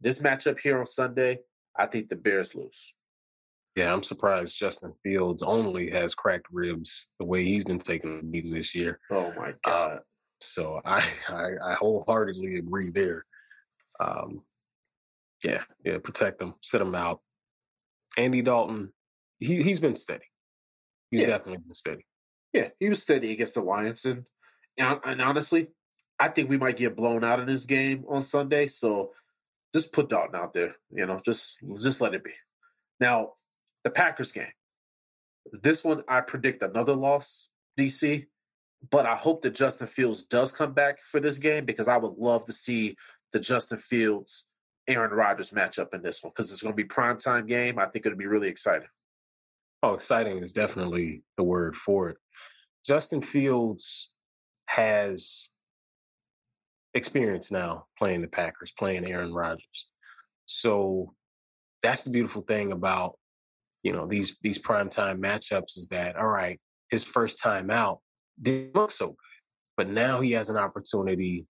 [0.00, 1.38] this matchup here on Sunday,
[1.74, 2.94] I think the Bears lose.
[3.76, 8.22] Yeah, I'm surprised Justin Fields only has cracked ribs the way he's been taking the
[8.22, 8.98] beating this year.
[9.10, 9.92] Oh my god!
[9.92, 9.98] Um,
[10.40, 13.26] so I, I I wholeheartedly agree there.
[14.00, 14.42] Um,
[15.44, 17.20] yeah, yeah, protect them, sit them out.
[18.16, 18.92] Andy Dalton,
[19.38, 20.24] he he's been steady.
[21.10, 21.26] He's Yeah.
[21.26, 22.06] definitely been steady.
[22.54, 24.24] Yeah, he was steady against the Lions, and,
[24.78, 25.68] and and honestly,
[26.18, 28.68] I think we might get blown out in this game on Sunday.
[28.68, 29.12] So
[29.74, 30.76] just put Dalton out there.
[30.90, 32.32] You know, just just let it be.
[32.98, 33.32] Now,
[33.86, 34.50] the Packers game.
[35.52, 38.26] This one, I predict another loss, DC.
[38.90, 42.18] But I hope that Justin Fields does come back for this game because I would
[42.18, 42.96] love to see
[43.32, 44.48] the Justin Fields
[44.88, 47.78] Aaron Rodgers matchup in this one because it's going to be prime time game.
[47.78, 48.88] I think it'll be really exciting.
[49.84, 52.16] Oh, exciting is definitely the word for it.
[52.84, 54.10] Justin Fields
[54.66, 55.50] has
[56.92, 59.86] experience now playing the Packers, playing Aaron Rodgers.
[60.46, 61.14] So
[61.82, 63.16] that's the beautiful thing about
[63.86, 66.58] you know these these primetime matchups is that all right,
[66.90, 68.00] his first time out
[68.42, 69.38] didn't look so good,
[69.76, 71.46] but now he has an opportunity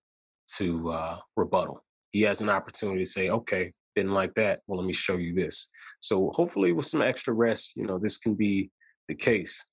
[0.59, 1.83] to uh, rebuttal.
[2.13, 4.61] He has an opportunity to say, okay, didn't like that.
[4.67, 5.71] Well, let me show you this.
[6.01, 8.71] So hopefully, with some extra rest, you know, this can be
[9.09, 9.65] the case.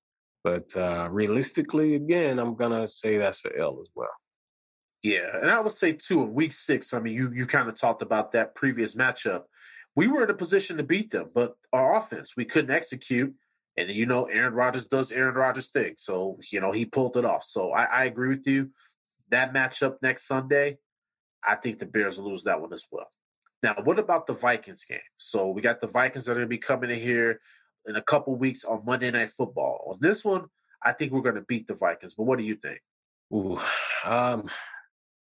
[0.46, 4.16] But uh, realistically, again, I'm gonna say that's an L as well.
[5.04, 6.94] Yeah, and I would say too in week six.
[6.94, 9.42] I mean, you you kind of talked about that previous matchup.
[9.96, 13.34] We were in a position to beat them, but our offense we couldn't execute.
[13.78, 17.26] And you know, Aaron Rodgers does Aaron Rodgers thing, so you know he pulled it
[17.26, 17.44] off.
[17.44, 18.72] So I, I agree with you.
[19.30, 20.78] That matchup next Sunday,
[21.44, 23.08] I think the Bears will lose that one as well.
[23.64, 25.00] Now, what about the Vikings game?
[25.18, 27.40] So we got the Vikings that are to be coming in here
[27.86, 29.86] in a couple weeks on Monday Night Football.
[29.90, 30.48] On this one,
[30.84, 32.14] I think we're going to beat the Vikings.
[32.14, 32.82] But what do you think?
[33.34, 33.60] Ooh,
[34.06, 34.50] um,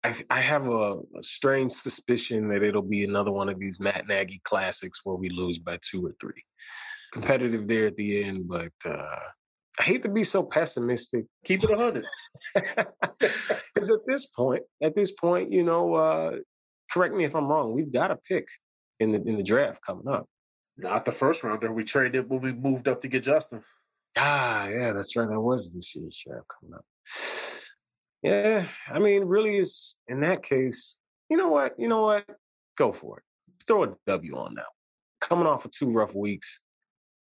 [0.08, 4.08] I, I have a, a strange suspicion that it'll be another one of these Matt
[4.08, 6.46] Nagy classics where we lose by two or three.
[7.12, 9.20] Competitive there at the end, but uh,
[9.80, 11.26] I hate to be so pessimistic.
[11.46, 12.06] Keep it 100.
[12.54, 16.32] Because at this point, at this point, you know, uh,
[16.92, 17.74] correct me if I'm wrong.
[17.74, 18.48] We've got a pick
[19.00, 20.28] in the in the draft coming up.
[20.78, 21.72] Not the first rounder.
[21.72, 23.64] We traded when we moved up to get Justin.
[24.16, 25.28] Ah, yeah, that's right.
[25.28, 26.86] That was this year's draft coming up.
[28.28, 30.98] Yeah, I mean, really, is in that case,
[31.30, 31.80] you know what?
[31.80, 32.26] You know what?
[32.78, 33.24] Go for it.
[33.66, 34.66] Throw a W on that.
[35.22, 36.62] Coming off of two rough weeks,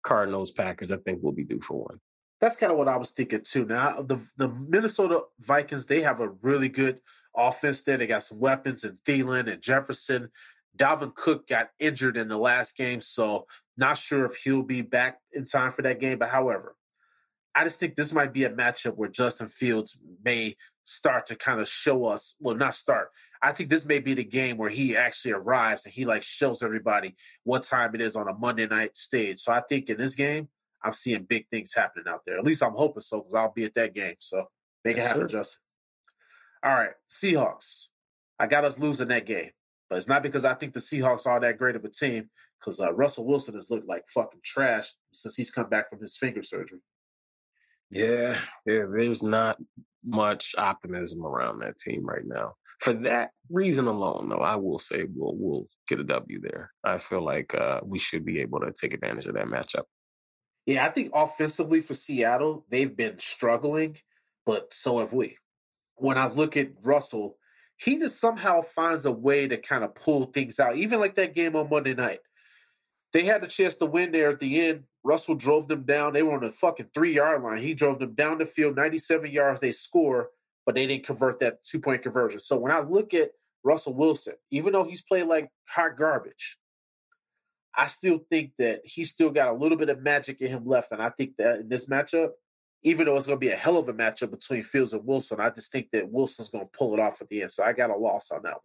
[0.03, 1.99] Cardinals, Packers, I think we'll be due for one.
[2.41, 3.65] That's kind of what I was thinking too.
[3.65, 6.99] Now the the Minnesota Vikings, they have a really good
[7.35, 7.97] offense there.
[7.97, 10.29] They got some weapons and Thielen and Jefferson.
[10.75, 13.45] Dalvin Cook got injured in the last game, so
[13.77, 16.17] not sure if he'll be back in time for that game.
[16.17, 16.75] But however,
[17.57, 21.59] I just think this might be a matchup where Justin Fields may start to kind
[21.59, 22.35] of show us.
[22.39, 23.09] Well, not start.
[23.41, 26.61] I think this may be the game where he actually arrives and he like shows
[26.61, 27.15] everybody
[27.45, 29.39] what time it is on a Monday night stage.
[29.39, 30.49] So I think in this game,
[30.83, 32.37] I'm seeing big things happening out there.
[32.37, 34.15] At least I'm hoping so because I'll be at that game.
[34.19, 34.45] So
[34.85, 35.39] make it happen, sure.
[35.39, 35.59] Justin.
[36.63, 37.87] All right, Seahawks.
[38.37, 39.49] I got us losing that game,
[39.89, 42.29] but it's not because I think the Seahawks are that great of a team.
[42.59, 46.17] Because uh, Russell Wilson has looked like fucking trash since he's come back from his
[46.17, 46.79] finger surgery.
[47.89, 49.57] Yeah, there's not
[50.03, 52.53] much optimism around that team right now.
[52.79, 56.71] For that reason alone, though, I will say we'll we'll get a W there.
[56.83, 59.83] I feel like uh, we should be able to take advantage of that matchup.
[60.65, 63.97] Yeah, I think offensively for Seattle, they've been struggling,
[64.45, 65.37] but so have we.
[65.95, 67.37] When I look at Russell,
[67.77, 70.75] he just somehow finds a way to kind of pull things out.
[70.75, 72.19] Even like that game on Monday night,
[73.17, 74.83] they had a chance to win there at the end.
[75.03, 76.13] Russell drove them down.
[76.13, 77.63] They were on the fucking three yard line.
[77.63, 79.59] He drove them down the field, 97 yards.
[79.59, 80.29] They score,
[80.67, 82.39] but they didn't convert that two point conversion.
[82.39, 83.31] So when I look at
[83.63, 86.59] Russell Wilson, even though he's played like hot garbage,
[87.75, 90.91] I still think that he's still got a little bit of magic in him left.
[90.91, 92.33] And I think that in this matchup,
[92.83, 95.39] even though it's going to be a hell of a matchup between Fields and Wilson,
[95.39, 97.51] I just think that Wilson's going to pull it off at the end.
[97.51, 98.61] So I got a loss on that one.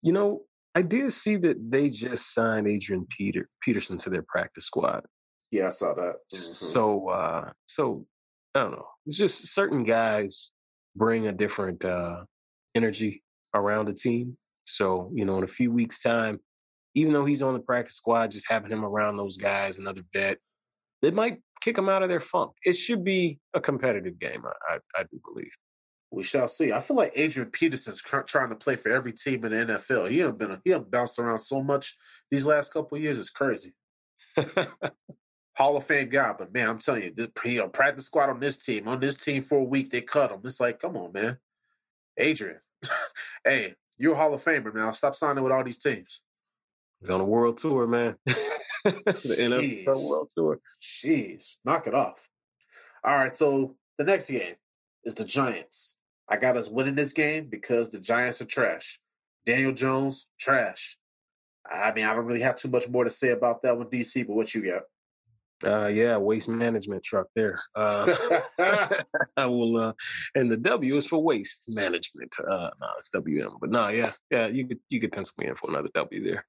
[0.00, 0.44] You know,
[0.74, 5.04] I did see that they just signed Adrian Peter Peterson to their practice squad.
[5.50, 6.14] Yeah, I saw that.
[6.32, 6.52] Mm-hmm.
[6.52, 8.06] So, uh, so
[8.54, 8.86] I don't know.
[9.06, 10.52] It's just certain guys
[10.96, 12.24] bring a different uh,
[12.74, 13.22] energy
[13.54, 14.36] around the team.
[14.64, 16.38] So, you know, in a few weeks' time,
[16.94, 20.38] even though he's on the practice squad, just having him around those guys, another vet,
[21.02, 22.52] it might kick them out of their funk.
[22.64, 25.52] It should be a competitive game, I, I, I do believe.
[26.12, 26.72] We shall see.
[26.72, 30.10] I feel like Adrian Peterson's trying to play for every team in the NFL.
[30.10, 31.96] He have been he have bounced around so much
[32.30, 33.18] these last couple years.
[33.18, 33.72] It's crazy.
[35.56, 38.28] Hall of Fame guy, but man, I'm telling you, this you uh, know, practice squad
[38.28, 40.40] on this team, on this team for a week, they cut him.
[40.44, 41.38] It's like, come on, man,
[42.18, 42.60] Adrian.
[43.44, 44.92] hey, you're a Hall of Famer now.
[44.92, 46.20] Stop signing with all these teams.
[47.00, 48.16] He's on a world tour, man.
[48.26, 49.36] the
[49.84, 50.60] NFL World Tour.
[50.82, 52.28] Jeez, knock it off.
[53.04, 54.54] All right, so the next game
[55.04, 55.96] is the Giants.
[56.32, 58.98] I got us winning this game because the Giants are trash.
[59.44, 60.96] Daniel Jones, trash.
[61.70, 64.26] I mean, I don't really have too much more to say about that one, DC,
[64.26, 64.82] but what you got?
[65.62, 67.60] Uh, yeah, waste management truck there.
[67.76, 68.40] Uh,
[69.36, 69.92] I will, uh,
[70.34, 72.34] and the W is for waste management.
[72.40, 75.54] Uh, no, it's WM, but no, yeah, yeah, you could you could pencil me in
[75.54, 76.46] for another W there.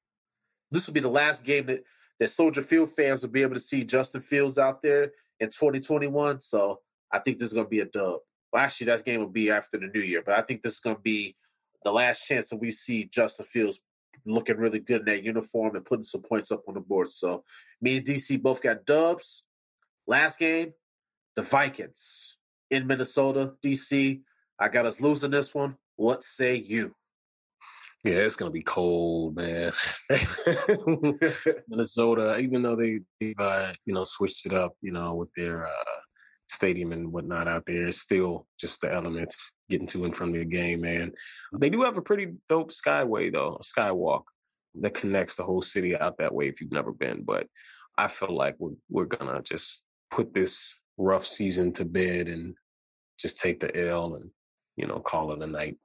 [0.72, 1.84] This will be the last game that
[2.22, 5.12] that Soldier Field fans will be able to see Justin Fields out there
[5.42, 6.40] in 2021.
[6.40, 6.80] So
[7.12, 8.22] I think this is going to be a dub.
[8.54, 10.80] Well, actually, that game will be after the new year, but I think this is
[10.80, 11.36] going to be
[11.84, 13.82] the last chance that we see Justin Fields
[14.28, 17.10] looking really good in that uniform and putting some points up on the board.
[17.10, 17.44] So
[17.82, 19.44] me and DC both got dubs.
[20.06, 20.74] Last game,
[21.36, 22.38] the Vikings
[22.70, 24.22] in Minnesota, DC.
[24.60, 25.78] I got us losing this one.
[25.96, 26.94] What say you?
[28.04, 29.72] Yeah, it's gonna be cold, man.
[31.68, 35.66] Minnesota, even though they, they uh, you know, switched it up, you know, with their
[35.66, 36.03] uh,
[36.54, 40.46] stadium and whatnot out there, it's still just the elements getting to and from the
[40.46, 41.12] game, man.
[41.58, 44.24] They do have a pretty dope skyway though, a skywalk
[44.82, 47.24] that connects the whole city out that way if you've never been.
[47.24, 47.48] But
[47.98, 52.56] I feel like we're we're gonna just put this rough season to bed and
[53.20, 54.32] just take the L and
[54.76, 55.78] you know call it a night.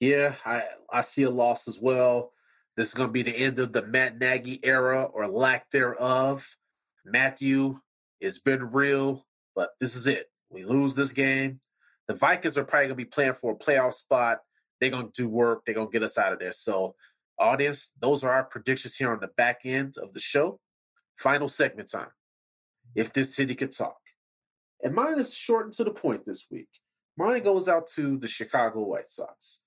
[0.00, 2.32] Yeah, I I see a loss as well.
[2.76, 6.56] This is going to be the end of the Matt Nagy era or lack thereof.
[7.04, 7.80] Matthew,
[8.20, 10.26] it's been real, but this is it.
[10.50, 11.60] We lose this game.
[12.08, 14.38] The Vikings are probably going to be playing for a playoff spot.
[14.80, 15.62] They're going to do work.
[15.64, 16.52] They're going to get us out of there.
[16.52, 16.94] So,
[17.38, 20.58] audience, those are our predictions here on the back end of the show.
[21.16, 22.10] Final segment time.
[22.94, 23.98] If this city could talk.
[24.82, 26.68] And mine is short and to the point this week.
[27.16, 29.60] Mine goes out to the Chicago White Sox.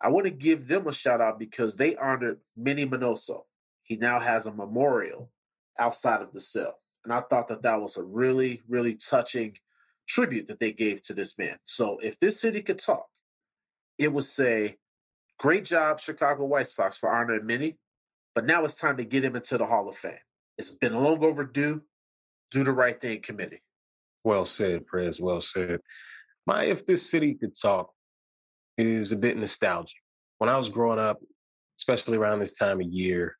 [0.00, 3.42] I want to give them a shout out because they honored Minnie Minoso.
[3.82, 5.30] He now has a memorial
[5.78, 6.78] outside of the cell.
[7.06, 9.58] And I thought that that was a really, really touching
[10.08, 11.56] tribute that they gave to this man.
[11.64, 13.06] So if this city could talk,
[13.96, 14.78] it would say,
[15.38, 17.76] Great job, Chicago White Sox, for honoring Minnie,
[18.34, 20.18] but now it's time to get him into the Hall of Fame.
[20.58, 21.82] It's been long overdue.
[22.50, 23.62] Do the right thing, committee.
[24.24, 25.20] Well said, Prez.
[25.20, 25.80] Well said.
[26.44, 27.92] My if this city could talk
[28.76, 29.98] is a bit nostalgic.
[30.38, 31.18] When I was growing up,
[31.78, 33.36] especially around this time of year,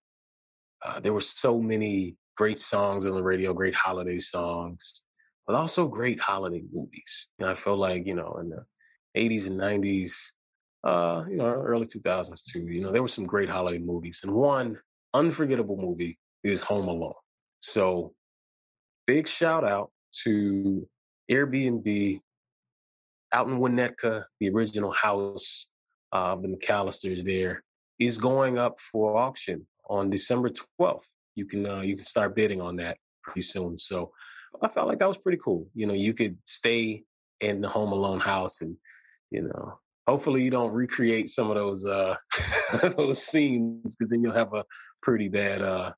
[0.85, 5.03] uh, there were so many great songs on the radio, great holiday songs,
[5.47, 7.29] but also great holiday movies.
[7.39, 8.65] And I feel like, you know, in the
[9.17, 10.13] 80s and 90s,
[10.85, 14.21] uh, you know, early 2000s too, you know, there were some great holiday movies.
[14.23, 14.79] And one
[15.15, 17.15] unforgettable movie is Home Alone.
[17.61, 18.13] So
[19.07, 19.91] big shout out
[20.25, 20.87] to
[21.31, 22.21] Airbnb
[23.33, 25.69] out in Winnetka, the original house
[26.13, 27.63] uh, of the McCallisters there
[27.99, 30.51] is going up for auction on December
[30.81, 31.01] 12th.
[31.37, 33.79] You can uh, you can start bidding on that pretty soon.
[33.79, 34.11] So
[34.61, 35.69] I felt like that was pretty cool.
[35.75, 37.05] You know, you could stay
[37.41, 38.77] in the Home Alone house and
[39.31, 42.15] you know hopefully you don't recreate some of those uh
[42.97, 44.65] those scenes because then you'll have a
[45.03, 45.93] pretty bad uh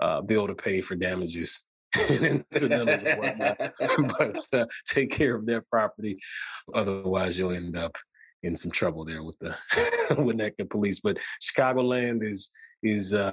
[0.00, 1.64] uh bill to pay for damages
[2.08, 3.72] and incidentals and whatnot.
[4.18, 6.18] but uh, take care of their property,
[6.74, 7.96] otherwise you'll end up
[8.42, 9.56] in some trouble there with the
[10.10, 11.00] Winnetka police.
[11.00, 12.50] But Chicagoland is
[12.82, 13.32] is uh,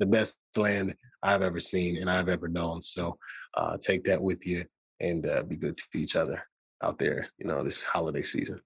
[0.00, 2.82] the best land I've ever seen and I've ever known.
[2.82, 3.18] So
[3.56, 4.64] uh, take that with you
[4.98, 6.42] and uh, be good to each other
[6.82, 7.28] out there.
[7.38, 8.60] You know this holiday season.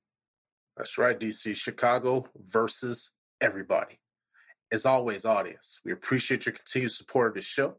[0.77, 1.55] That's right, DC.
[1.55, 3.99] Chicago versus everybody.
[4.73, 7.77] As always, audience, we appreciate your continued support of the show.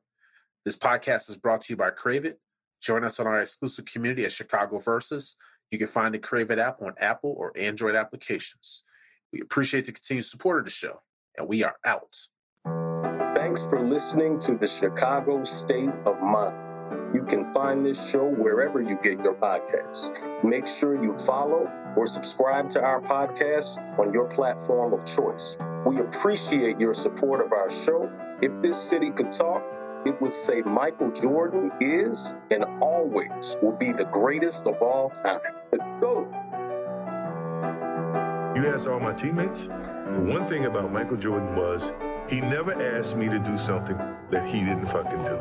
[0.64, 2.40] This podcast is brought to you by Crave It.
[2.82, 5.38] Join us on our exclusive community at Chicago Versus.
[5.72, 8.84] You can find the Crave It app on Apple or Android applications.
[9.34, 11.02] We appreciate the continued support of the show,
[11.38, 12.16] and we are out.
[13.56, 17.16] Thanks for listening to the Chicago State of Mind.
[17.16, 20.12] You can find this show wherever you get your podcasts.
[20.44, 25.56] Make sure you follow or subscribe to our podcast on your platform of choice.
[25.86, 28.12] We appreciate your support of our show.
[28.42, 29.64] If this city could talk,
[30.06, 35.40] it would say Michael Jordan is and always will be the greatest of all time.
[35.72, 36.28] The GOAT.
[38.58, 41.94] You ask all my teammates, the one thing about Michael Jordan was
[42.28, 43.98] he never asked me to do something
[44.32, 45.38] that he didn't fucking do.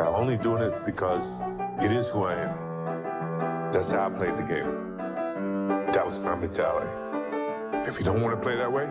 [0.00, 1.36] I'm only doing it because
[1.80, 3.72] it is who I am.
[3.72, 4.96] That's how I played the game.
[5.92, 6.88] That was my mentality.
[7.88, 8.86] If you don't want to play that way,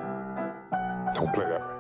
[1.14, 1.73] don't play that way.